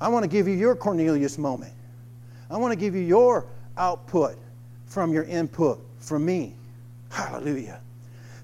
[0.00, 1.72] I want to give you your Cornelius moment.
[2.50, 3.46] I want to give you your
[3.76, 4.36] output
[4.86, 6.54] from your input from me.
[7.10, 7.80] Hallelujah.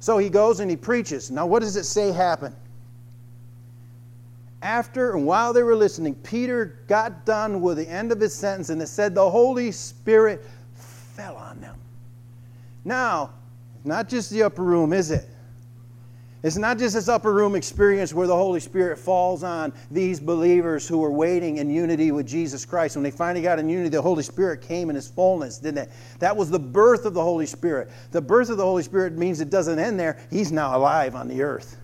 [0.01, 1.31] So he goes and he preaches.
[1.31, 2.55] Now, what does it say happened?
[4.63, 8.71] After and while they were listening, Peter got done with the end of his sentence
[8.71, 10.45] and it said the Holy Spirit
[10.75, 11.77] fell on them.
[12.85, 13.31] Now,
[13.85, 15.29] not just the upper room, is it?
[16.43, 20.87] It's not just this upper room experience where the Holy Spirit falls on these believers
[20.87, 22.95] who were waiting in unity with Jesus Christ.
[22.95, 25.91] When they finally got in unity, the Holy Spirit came in His fullness, didn't it?
[26.21, 27.91] That was the birth of the Holy Spirit.
[28.13, 30.21] The birth of the Holy Spirit means it doesn't end there.
[30.31, 31.77] He's now alive on the earth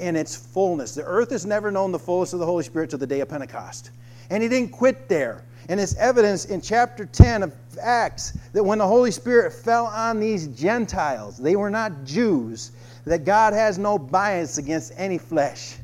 [0.00, 0.94] in its fullness.
[0.94, 3.28] The earth has never known the fullness of the Holy Spirit till the day of
[3.28, 3.90] Pentecost.
[4.30, 5.44] And He didn't quit there.
[5.68, 10.18] And it's evidence in chapter 10 of Acts that when the Holy Spirit fell on
[10.18, 12.72] these Gentiles, they were not Jews
[13.04, 15.76] that God has no bias against any flesh.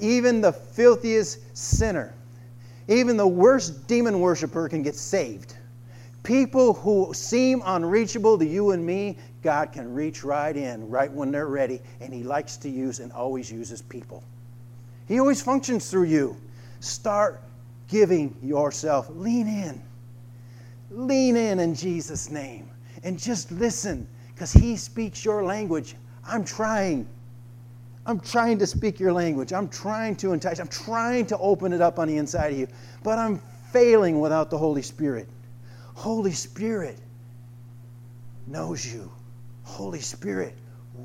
[0.00, 2.14] Even the filthiest sinner,
[2.88, 5.54] even the worst demon worshiper can get saved.
[6.22, 9.16] People who seem unreachable to you and me,
[9.48, 13.10] God can reach right in right when they're ready, and He likes to use and
[13.10, 14.22] always uses people.
[15.06, 16.36] He always functions through you.
[16.80, 17.40] Start
[17.88, 19.08] giving yourself.
[19.08, 19.82] Lean in.
[20.90, 22.68] Lean in in Jesus' name.
[23.04, 25.94] And just listen because He speaks your language.
[26.26, 27.08] I'm trying.
[28.04, 29.54] I'm trying to speak your language.
[29.54, 30.58] I'm trying to entice.
[30.58, 32.68] I'm trying to open it up on the inside of you.
[33.02, 33.40] But I'm
[33.72, 35.26] failing without the Holy Spirit.
[35.94, 36.98] Holy Spirit
[38.46, 39.10] knows you.
[39.68, 40.54] Holy Spirit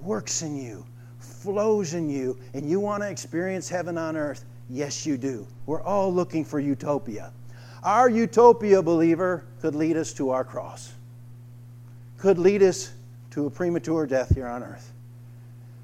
[0.01, 0.85] works in you,
[1.19, 4.45] flows in you, and you want to experience heaven on earth.
[4.69, 5.45] Yes, you do.
[5.65, 7.31] We're all looking for utopia.
[7.83, 10.93] Our utopia, believer, could lead us to our cross,
[12.17, 12.91] could lead us
[13.31, 14.91] to a premature death here on earth.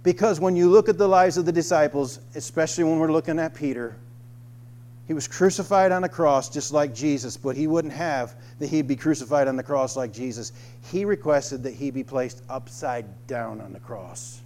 [0.02, 3.54] Because when you look at the lives of the disciples, especially when we're looking at
[3.54, 3.98] Peter,
[5.10, 8.88] he was crucified on a cross just like Jesus, but he wouldn't have that he'd
[8.88, 10.52] be crucified on the cross like Jesus.
[10.92, 14.42] He requested that he be placed upside down on the cross.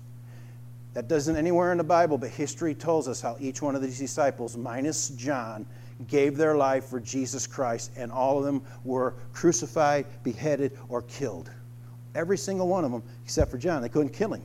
[0.93, 3.99] That doesn't anywhere in the Bible, but history tells us how each one of these
[3.99, 5.65] disciples, minus John,
[6.07, 11.51] gave their life for Jesus Christ, and all of them were crucified, beheaded, or killed.
[12.15, 13.81] Every single one of them, except for John.
[13.81, 14.43] They couldn't kill him.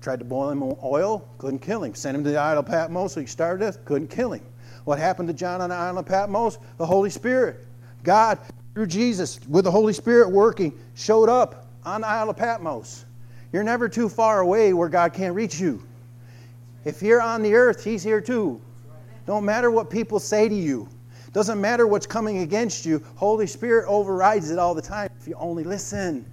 [0.00, 1.94] Tried to boil him in oil, couldn't kill him.
[1.94, 4.42] Sent him to the Isle of Patmos, so he starved to death, couldn't kill him.
[4.86, 6.58] What happened to John on the island of Patmos?
[6.78, 7.66] The Holy Spirit.
[8.04, 8.38] God,
[8.72, 13.04] through Jesus, with the Holy Spirit working, showed up on the Isle of Patmos.
[13.52, 15.82] You're never too far away where God can't reach you.
[16.84, 18.60] If you're on the earth, He's here too.
[19.26, 20.88] Don't matter what people say to you.
[21.32, 23.02] Doesn't matter what's coming against you.
[23.16, 26.24] Holy Spirit overrides it all the time if you only listen.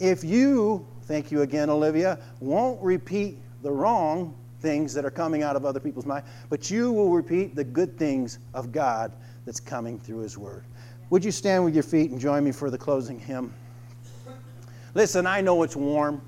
[0.00, 5.54] If you, thank you again, Olivia, won't repeat the wrong things that are coming out
[5.54, 9.12] of other people's mind, but you will repeat the good things of God
[9.44, 10.64] that's coming through His Word.
[11.10, 13.52] Would you stand with your feet and join me for the closing hymn?
[14.94, 16.22] Listen, I know it's warm.